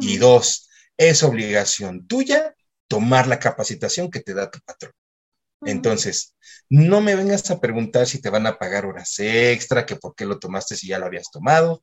[0.01, 2.57] Y dos, es obligación tuya
[2.89, 4.93] tomar la capacitación que te da tu patrón.
[5.65, 6.35] Entonces,
[6.69, 10.25] no me vengas a preguntar si te van a pagar horas extra, que por qué
[10.25, 11.81] lo tomaste si ya lo habías tomado.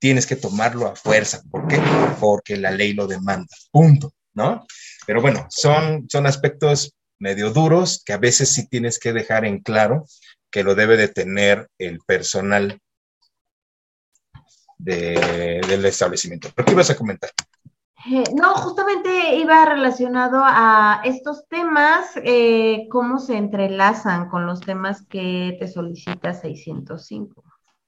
[0.00, 1.42] Tienes que tomarlo a fuerza.
[1.48, 1.80] ¿Por qué?
[2.18, 3.54] Porque la ley lo demanda.
[3.70, 4.66] Punto, ¿no?
[5.06, 9.60] Pero bueno, son, son aspectos medio duros que a veces sí tienes que dejar en
[9.60, 10.04] claro
[10.50, 12.78] que lo debe de tener el personal
[14.78, 16.48] del establecimiento.
[16.54, 17.30] ¿Pero qué ibas a comentar?
[18.06, 25.06] Eh, no, justamente iba relacionado a estos temas, eh, cómo se entrelazan con los temas
[25.06, 27.42] que te solicita 605.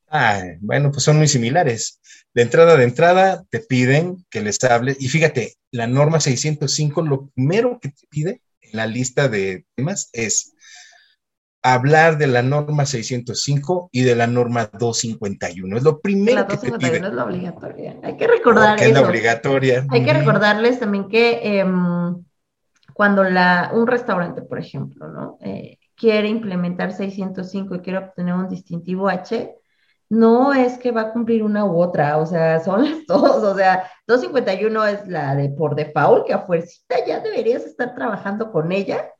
[0.08, 2.00] Ah, bueno, pues son muy similares.
[2.32, 7.28] De entrada de entrada te piden que les hable, y fíjate, la norma 605, lo
[7.28, 10.54] primero que te pide en la lista de temas es
[11.62, 15.76] hablar de la norma 605 y de la norma 251.
[15.76, 16.96] Es lo primero la que te pide.
[16.98, 17.96] es la obligatoria.
[18.02, 18.84] Hay que recordar eso.
[18.84, 19.86] Es la obligatoria.
[19.90, 22.24] Hay que recordarles también que em,
[22.94, 25.38] cuando la, un restaurante, por ejemplo, ¿no?
[25.40, 29.54] Eh, quiere implementar 605 y quiere obtener un distintivo H,
[30.08, 33.56] no es que va a cumplir una u otra, o sea, son las dos, o
[33.56, 38.72] sea, 251 es la de por default, que a fuercita ya deberías estar trabajando con
[38.72, 39.10] ella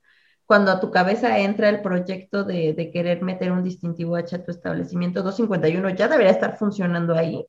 [0.47, 4.53] cuando a tu cabeza entra el proyecto de, querer meter un distintivo H a tu
[4.53, 7.45] establecimiento, 251 ya debería estar funcionando ahí.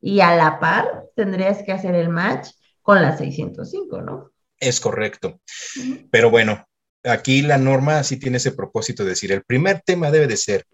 [0.00, 2.48] Y a la par tendrías que hacer el match
[2.82, 4.32] con la 605, ¿no?
[4.58, 5.40] Es correcto.
[6.10, 6.66] Pero bueno,
[7.04, 10.64] aquí la norma sí tiene ese propósito de decir, el primer tema debe de ser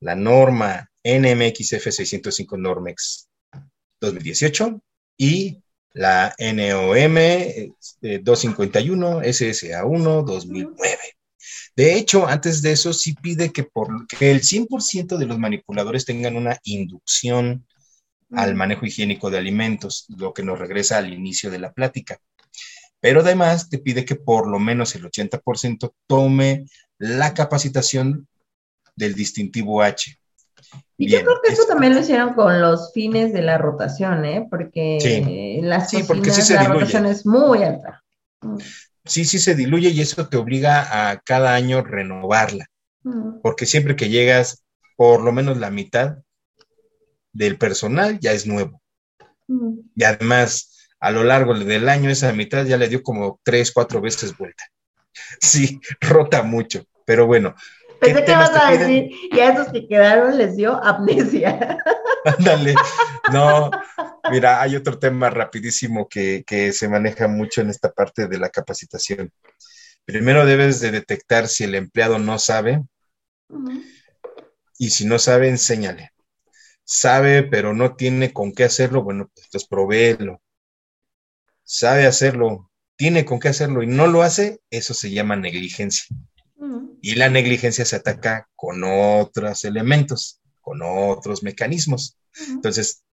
[0.00, 3.28] la norma NMXF 605 Normex
[4.00, 4.80] 2018
[5.16, 7.14] y la NOM
[8.22, 10.98] 251 SSA1 2009.
[11.74, 16.04] De hecho, antes de eso sí pide que, por, que el 100% de los manipuladores
[16.04, 17.66] tengan una inducción
[18.30, 18.58] al mm.
[18.58, 22.18] manejo higiénico de alimentos, lo que nos regresa al inicio de la plática.
[23.00, 26.66] Pero además te pide que por lo menos el 80% tome
[26.98, 28.26] la capacitación
[28.96, 30.18] del distintivo H.
[30.98, 34.46] Y yo creo que eso también lo hicieron con los fines de la rotación, ¿eh?
[34.50, 38.02] Porque las sí, porque sí se la rotación es muy alta.
[39.04, 42.66] sí, sí se diluye y eso te obliga a cada año renovarla,
[43.06, 43.40] Mm.
[43.40, 44.64] porque siempre que llegas,
[44.96, 46.16] por lo menos la mitad
[47.32, 48.82] del personal ya es nuevo.
[49.46, 49.78] Mm.
[49.94, 54.00] Y además, a lo largo del año, esa mitad ya le dio como tres, cuatro
[54.00, 54.64] veces vuelta.
[55.40, 57.54] Sí, rota mucho, pero bueno.
[58.00, 61.78] ¿Qué Pensé que vas a decir, y a esos que quedaron les dio amnesia.
[62.24, 62.74] Ándale.
[63.32, 63.70] No,
[64.30, 68.50] mira, hay otro tema rapidísimo que, que se maneja mucho en esta parte de la
[68.50, 69.32] capacitación.
[70.04, 72.84] Primero debes de detectar si el empleado no sabe
[74.78, 76.12] y si no sabe, enséñale.
[76.84, 80.40] Sabe, pero no tiene con qué hacerlo, bueno, pues provéelo.
[81.64, 86.06] Sabe hacerlo, tiene con qué hacerlo y no lo hace, eso se llama negligencia.
[86.56, 86.98] Mm.
[87.02, 92.16] Y la negligencia se ataca con otros elementos, con otros mecanismos.
[92.48, 93.04] Entonces,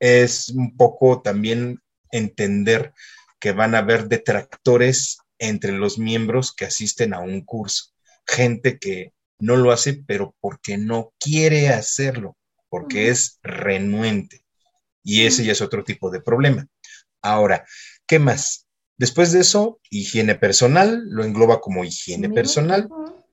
[0.00, 2.92] es un poco también entender
[3.40, 7.92] que van a haber detractores entre los miembros que asisten a un curso.
[8.26, 12.36] Gente que no lo hace, pero porque no quiere hacerlo,
[12.68, 14.44] porque es renuente.
[15.02, 16.66] Y ese ya es otro tipo de problema.
[17.22, 17.64] Ahora,
[18.06, 18.67] ¿qué más?
[18.98, 22.88] Después de eso, higiene personal, lo engloba como higiene personal,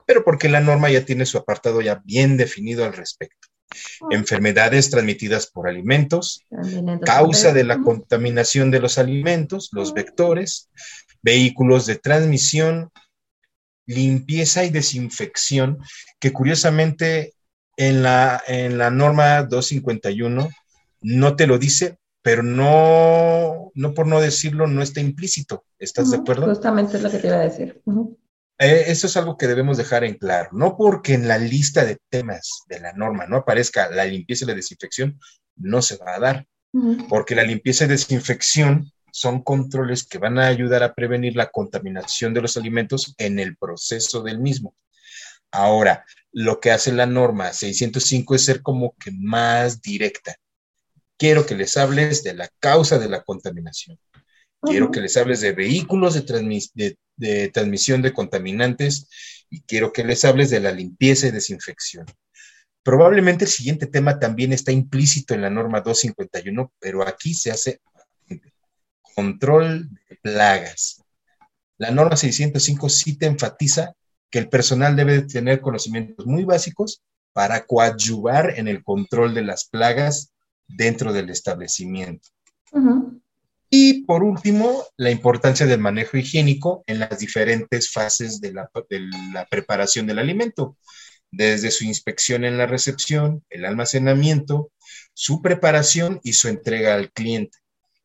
[0.05, 3.47] pero porque la norma ya tiene su apartado ya bien definido al respecto.
[4.11, 6.45] Enfermedades transmitidas por alimentos,
[7.03, 10.69] causa de la contaminación de los alimentos, los vectores,
[11.23, 12.91] vehículos de transmisión,
[13.87, 15.79] limpieza y desinfección,
[16.19, 17.33] que curiosamente
[17.75, 20.49] en la, en la norma 251
[21.01, 25.63] no te lo dice, pero no, no por no decirlo, no está implícito.
[25.77, 26.47] ¿Estás de acuerdo?
[26.47, 27.83] Justamente es lo que te iba a decir.
[28.57, 30.49] Eh, eso es algo que debemos dejar en claro.
[30.51, 34.47] No porque en la lista de temas de la norma no aparezca la limpieza y
[34.47, 35.19] la desinfección,
[35.55, 36.47] no se va a dar,
[37.09, 42.33] porque la limpieza y desinfección son controles que van a ayudar a prevenir la contaminación
[42.33, 44.75] de los alimentos en el proceso del mismo.
[45.51, 50.35] Ahora, lo que hace la norma 605 es ser como que más directa.
[51.17, 53.97] Quiero que les hables de la causa de la contaminación.
[54.61, 59.07] Quiero que les hables de vehículos de, transmis- de- de transmisión de contaminantes
[59.49, 62.05] y quiero que les hables de la limpieza y desinfección.
[62.83, 67.79] Probablemente el siguiente tema también está implícito en la norma 251, pero aquí se hace
[69.15, 71.01] control de plagas.
[71.77, 73.93] La norma 605 sí te enfatiza
[74.29, 77.01] que el personal debe de tener conocimientos muy básicos
[77.33, 80.31] para coadyuvar en el control de las plagas
[80.67, 82.29] dentro del establecimiento.
[83.69, 89.01] Y por último, la importancia del manejo higiénico en las diferentes fases de la, de
[89.33, 90.77] la preparación del alimento,
[91.31, 94.71] desde su inspección en la recepción, el almacenamiento,
[95.13, 97.57] su preparación y su entrega al cliente,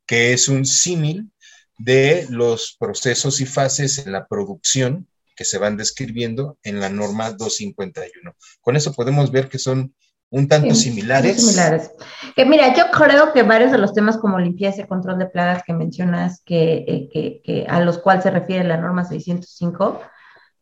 [0.07, 1.31] que es un símil
[1.79, 7.31] de los procesos y fases en la producción que se van describiendo en la norma
[7.31, 8.37] 251.
[8.61, 9.95] Con eso podemos ver que son
[10.31, 11.41] un tanto Sí, similares.
[11.41, 11.91] similares.
[12.37, 15.63] Que mira, yo creo que varios de los temas como limpieza y control de plagas
[15.67, 20.01] que mencionas, que, eh, que- que a los cuales se refiere la norma 605,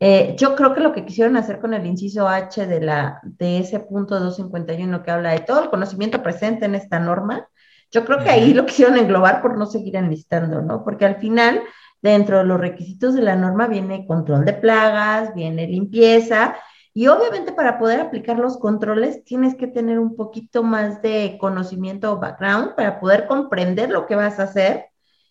[0.01, 3.59] eh, yo creo que lo que quisieron hacer con el inciso H de, la, de
[3.59, 7.49] ese punto 251 que habla de todo el conocimiento presente en esta norma,
[7.91, 10.85] yo creo que ahí lo quisieron englobar por no seguir enlistando, ¿no?
[10.85, 11.63] Porque al final,
[12.01, 16.55] dentro de los requisitos de la norma viene control de plagas, viene limpieza,
[16.99, 22.11] y obviamente para poder aplicar los controles tienes que tener un poquito más de conocimiento
[22.11, 24.87] o background para poder comprender lo que vas a hacer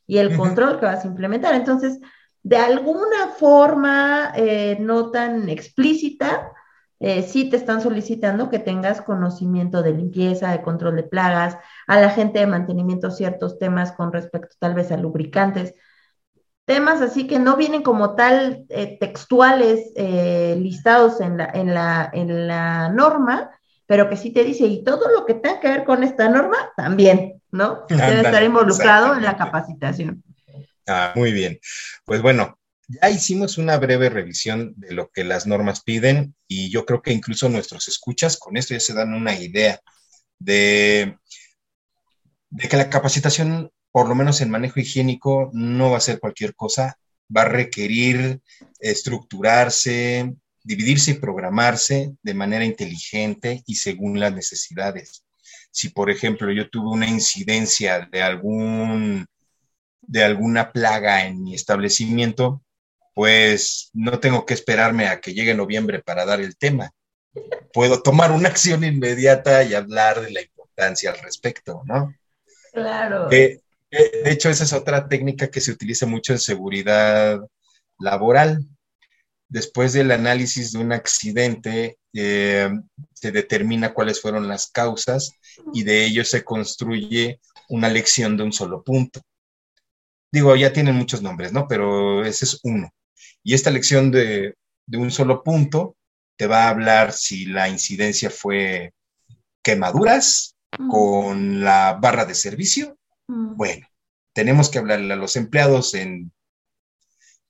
[0.05, 1.55] y el control que vas a implementar.
[1.55, 1.99] Entonces,
[2.41, 6.53] de alguna forma eh, no tan explícita,
[7.01, 11.99] eh, sí te están solicitando que tengas conocimiento de limpieza, de control de plagas, a
[11.99, 15.75] la gente de mantenimiento ciertos temas con respecto tal vez a lubricantes
[16.67, 22.09] temas así que no vienen como tal eh, textuales eh, listados en la, en, la,
[22.13, 23.49] en la norma,
[23.85, 26.57] pero que sí te dice, y todo lo que tenga que ver con esta norma,
[26.75, 27.85] también, ¿no?
[27.87, 30.21] Debe estar involucrado en la capacitación.
[30.85, 31.57] Ah, muy bien.
[32.03, 32.59] Pues bueno,
[32.89, 37.13] ya hicimos una breve revisión de lo que las normas piden y yo creo que
[37.13, 39.79] incluso nuestros escuchas con esto ya se dan una idea
[40.37, 41.17] de,
[42.49, 46.53] de que la capacitación, por lo menos en manejo higiénico, no va a ser cualquier
[46.53, 46.99] cosa,
[47.35, 48.41] va a requerir
[48.79, 55.23] estructurarse, dividirse y programarse de manera inteligente y según las necesidades.
[55.71, 59.25] Si, por ejemplo, yo tuve una incidencia de algún
[60.01, 62.61] de alguna plaga en mi establecimiento,
[63.15, 66.91] pues no tengo que esperarme a que llegue noviembre para dar el tema.
[67.73, 72.13] Puedo tomar una acción inmediata y hablar de la importancia al respecto, ¿no?
[72.71, 73.31] Claro.
[73.31, 73.61] Eh,
[73.91, 77.39] de hecho, esa es otra técnica que se utiliza mucho en seguridad
[77.99, 78.65] laboral.
[79.49, 82.69] Después del análisis de un accidente, eh,
[83.13, 85.31] se determina cuáles fueron las causas
[85.73, 89.21] y de ello se construye una lección de un solo punto.
[90.31, 91.67] Digo, ya tienen muchos nombres, ¿no?
[91.67, 92.89] Pero ese es uno.
[93.43, 95.95] Y esta lección de, de un solo punto
[96.35, 98.93] te va a hablar si la incidencia fue
[99.63, 100.55] quemaduras
[100.89, 102.97] con la barra de servicio.
[103.27, 103.87] Bueno,
[104.33, 106.31] tenemos que hablarle a los empleados en,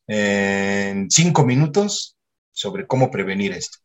[0.07, 2.17] en cinco minutos
[2.51, 3.77] sobre cómo prevenir esto.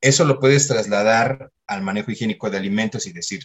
[0.00, 3.44] Eso lo puedes trasladar al manejo higiénico de alimentos y decir,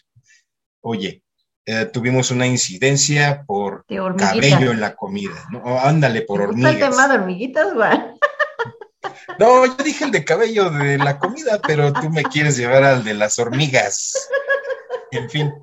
[0.81, 1.23] oye,
[1.65, 3.85] eh, tuvimos una incidencia por
[4.17, 5.79] cabello en la comida, ¿no?
[5.79, 6.73] ándale, por hormigas.
[6.73, 7.91] el tema de hormiguitas, güey?
[9.37, 13.03] No, yo dije el de cabello de la comida, pero tú me quieres llevar al
[13.05, 14.27] de las hormigas.
[15.11, 15.53] En fin,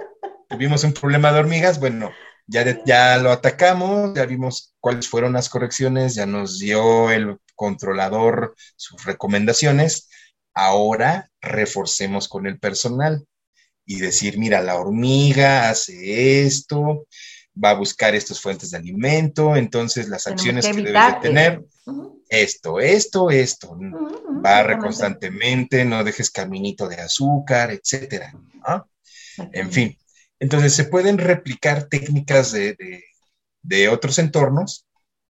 [0.49, 2.11] tuvimos un problema de hormigas, bueno,
[2.47, 8.55] ya, ya lo atacamos, ya vimos cuáles fueron las correcciones, ya nos dio el controlador
[8.77, 10.09] sus recomendaciones.
[10.55, 13.27] Ahora reforcemos con el personal
[13.85, 17.07] y decir, mira, la hormiga hace esto,
[17.63, 21.65] va a buscar estas fuentes de alimento, entonces las acciones que, debe de tener,
[22.29, 23.77] esto, esto, esto,
[24.43, 28.33] barre constantemente, no dejes caminito de azúcar, etcétera.
[29.53, 29.97] En fin,
[30.41, 33.05] entonces se pueden replicar técnicas de,
[33.63, 34.87] de otros entornos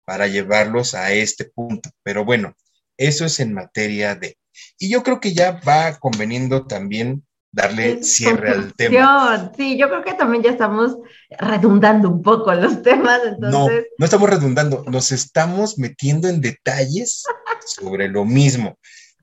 [0.06, 2.56] para llevarlos a este punto, pero bueno,
[2.98, 4.38] eso es en materia de...
[4.78, 9.52] Y yo creo que ya va conveniendo también darle cierre al tema.
[9.56, 10.98] Sí, yo creo que también ya estamos
[11.30, 13.22] redundando un poco los temas.
[13.40, 17.24] No, no estamos redundando, nos estamos metiendo en detalles
[17.66, 18.78] sobre lo mismo.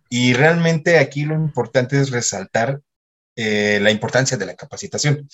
[0.08, 2.80] Y realmente aquí lo importante es resaltar
[3.36, 5.28] eh, la importancia de la capacitación.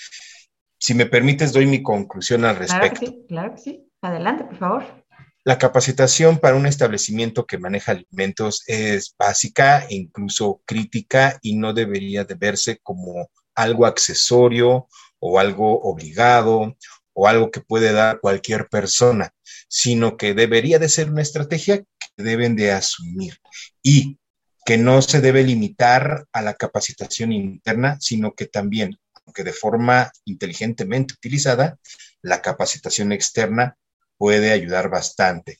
[0.86, 3.00] Si me permites, doy mi conclusión al respecto.
[3.00, 3.90] Claro que sí, claro que sí.
[4.02, 5.04] Adelante, por favor.
[5.42, 11.72] La capacitación para un establecimiento que maneja alimentos es básica e incluso crítica y no
[11.72, 14.86] debería de verse como algo accesorio
[15.18, 16.76] o algo obligado
[17.14, 19.34] o algo que puede dar cualquier persona,
[19.66, 23.40] sino que debería de ser una estrategia que deben de asumir
[23.82, 24.20] y
[24.64, 28.96] que no se debe limitar a la capacitación interna, sino que también,
[29.26, 31.78] aunque de forma inteligentemente utilizada,
[32.22, 33.76] la capacitación externa
[34.16, 35.58] puede ayudar bastante.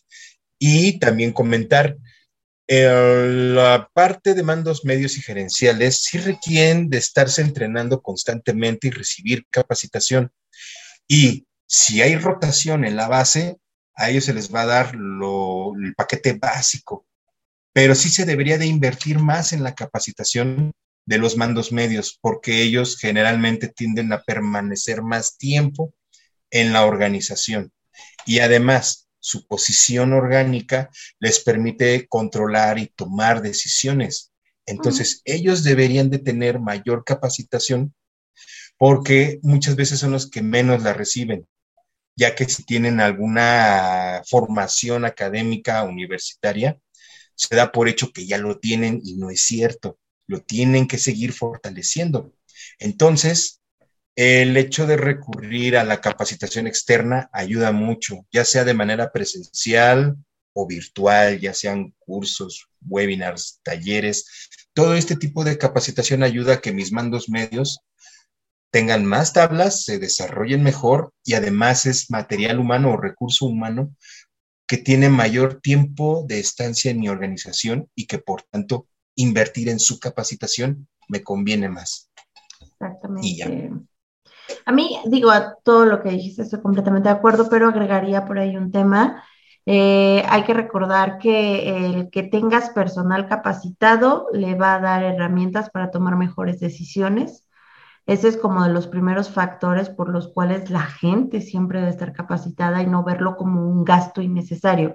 [0.59, 1.97] Y también comentar,
[2.69, 9.47] la parte de mandos medios y gerenciales sí requieren de estarse entrenando constantemente y recibir
[9.51, 10.33] capacitación.
[11.07, 13.59] Y si hay rotación en la base,
[13.95, 17.07] a ellos se les va a dar el paquete básico,
[17.73, 20.73] pero sí se debería de invertir más en la capacitación
[21.07, 25.95] de los mandos medios, porque ellos generalmente tienden a permanecer más tiempo
[26.51, 27.73] en la organización.
[28.27, 34.33] Y además su posición orgánica les permite controlar y tomar decisiones.
[34.67, 37.95] Entonces, ellos deberían de tener mayor capacitación
[38.79, 41.47] porque muchas veces son los que menos la reciben,
[42.17, 46.79] ya que si tienen alguna formación académica universitaria,
[47.35, 50.99] se da por hecho que ya lo tienen y no es cierto, lo tienen que
[50.99, 52.33] seguir fortaleciendo.
[52.79, 53.61] Entonces,
[54.17, 60.17] el hecho de recurrir a la capacitación externa ayuda mucho, ya sea de manera presencial
[60.55, 64.49] o virtual, ya sean cursos, webinars, talleres.
[64.73, 67.81] Todo este tipo de capacitación ayuda a que mis mandos medios
[68.71, 73.95] tengan más tablas, se desarrollen mejor y además es material humano o recurso humano
[74.67, 79.81] que tiene mayor tiempo de estancia en mi organización y que por tanto invertir en
[79.81, 82.11] su capacitación me conviene más.
[82.61, 83.73] Exactamente.
[84.65, 88.39] A mí, digo, a todo lo que dijiste estoy completamente de acuerdo, pero agregaría por
[88.39, 89.25] ahí un tema.
[89.65, 95.71] Eh, hay que recordar que el que tengas personal capacitado le va a dar herramientas
[95.71, 97.49] para tomar mejores decisiones.
[98.07, 102.13] Ese es como de los primeros factores por los cuales la gente siempre debe estar
[102.13, 104.95] capacitada y no verlo como un gasto innecesario.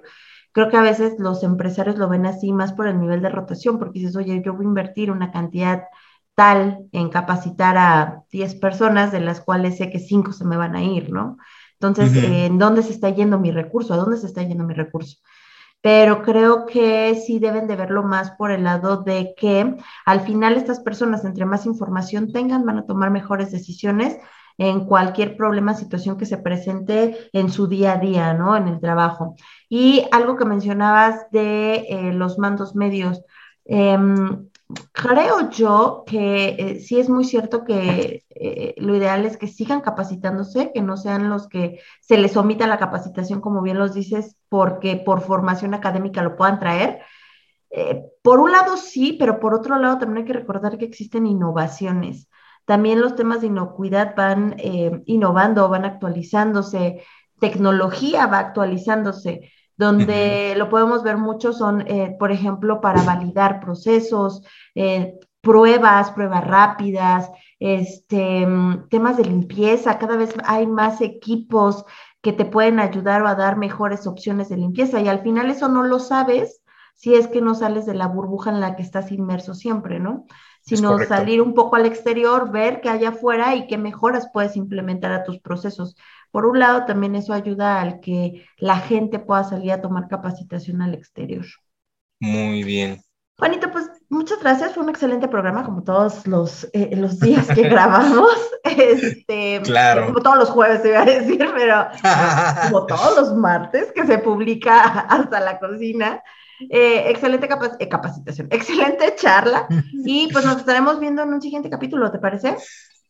[0.52, 3.78] Creo que a veces los empresarios lo ven así más por el nivel de rotación,
[3.78, 5.84] porque dices, oye, yo voy a invertir una cantidad
[6.34, 10.76] tal en capacitar a 10 personas, de las cuales sé que 5 se me van
[10.76, 11.38] a ir, ¿no?
[11.74, 13.92] Entonces, ¿en dónde se está yendo mi recurso?
[13.92, 15.16] ¿A dónde se está yendo mi recurso?
[15.80, 19.76] Pero creo que sí deben de verlo más por el lado de que
[20.06, 24.16] al final estas personas, entre más información tengan, van a tomar mejores decisiones
[24.58, 28.56] en cualquier problema, situación que se presente en su día a día, ¿no?
[28.56, 29.34] En el trabajo.
[29.68, 33.22] Y algo que mencionabas de eh, los mandos medios,
[33.64, 33.98] eh,
[34.92, 39.80] creo yo que eh, sí es muy cierto que eh, lo ideal es que sigan
[39.80, 44.36] capacitándose, que no sean los que se les omita la capacitación, como bien los dices,
[44.48, 47.00] porque por formación académica lo puedan traer.
[48.22, 52.28] Por un lado sí, pero por otro lado también hay que recordar que existen innovaciones.
[52.64, 54.56] También los temas de inocuidad van
[55.06, 57.02] innovando, van actualizándose,
[57.42, 59.50] tecnología va actualizándose.
[59.76, 64.42] Donde lo podemos ver mucho son, eh, por ejemplo, para validar procesos,
[64.76, 68.46] eh, pruebas, pruebas rápidas, este,
[68.90, 71.84] temas de limpieza, cada vez hay más equipos
[72.20, 75.00] que te pueden ayudar a dar mejores opciones de limpieza.
[75.00, 76.62] Y al final eso no lo sabes
[76.94, 80.26] si es que no sales de la burbuja en la que estás inmerso siempre, ¿no?
[80.64, 85.12] Sino salir un poco al exterior, ver qué hay afuera y qué mejoras puedes implementar
[85.12, 85.96] a tus procesos.
[86.30, 90.80] Por un lado, también eso ayuda al que la gente pueda salir a tomar capacitación
[90.80, 91.44] al exterior.
[92.20, 93.02] Muy bien.
[93.38, 94.74] Juanito, pues muchas gracias.
[94.74, 98.36] Fue un excelente programa, como todos los, eh, los días que grabamos.
[98.62, 100.06] Este, claro.
[100.06, 101.88] Como todos los jueves, iba a decir, pero
[102.70, 106.22] como todos los martes que se publica hasta la cocina.
[106.70, 107.48] Eh, excelente
[107.78, 109.66] eh, capacitación, excelente charla.
[110.04, 112.56] Y pues nos estaremos viendo en un siguiente capítulo, ¿te parece?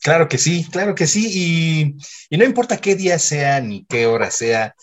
[0.03, 1.97] Claro que sí, claro que sí.
[2.31, 4.75] Y, no importa qué día sea ni qué hora sea,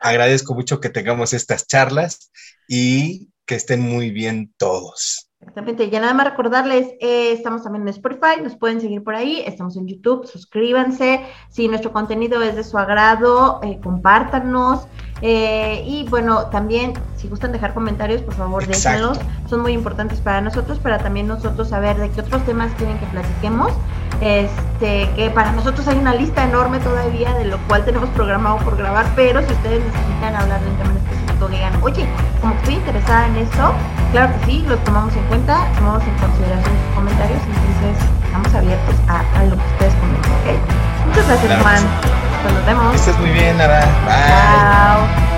[0.00, 2.30] agradezco mucho que tengamos estas charlas
[2.68, 5.30] y que estén muy bien todos.
[5.40, 9.42] Exactamente, ya nada más recordarles, eh, estamos también en Spotify, nos pueden seguir por ahí,
[9.46, 11.20] estamos en YouTube, suscríbanse,
[11.50, 14.86] si nuestro contenido es de su agrado, eh, compártanos,
[15.22, 20.40] eh, y bueno, también si gustan dejar comentarios, por favor déjenlos, son muy importantes para
[20.40, 23.72] nosotros, para también nosotros saber de qué otros temas quieren que platiquemos,
[24.20, 28.76] este, que para nosotros hay una lista enorme todavía de lo cual tenemos programado por
[28.76, 32.06] grabar, pero si ustedes necesitan hablar de un tema específico, digan, oye,
[32.40, 33.72] como estoy interesada en esto,
[34.12, 38.94] claro que sí, lo tomamos en cuenta, tomamos en consideración sus comentarios, entonces estamos abiertos
[39.08, 41.06] a, lo que ustedes comenten, ¿ok?
[41.06, 42.33] Muchas gracias, Juan.
[42.44, 42.90] Pues nos vemos.
[42.90, 43.80] Que estés muy bien, Nara.
[44.04, 44.14] Bye.
[44.28, 45.33] Chao.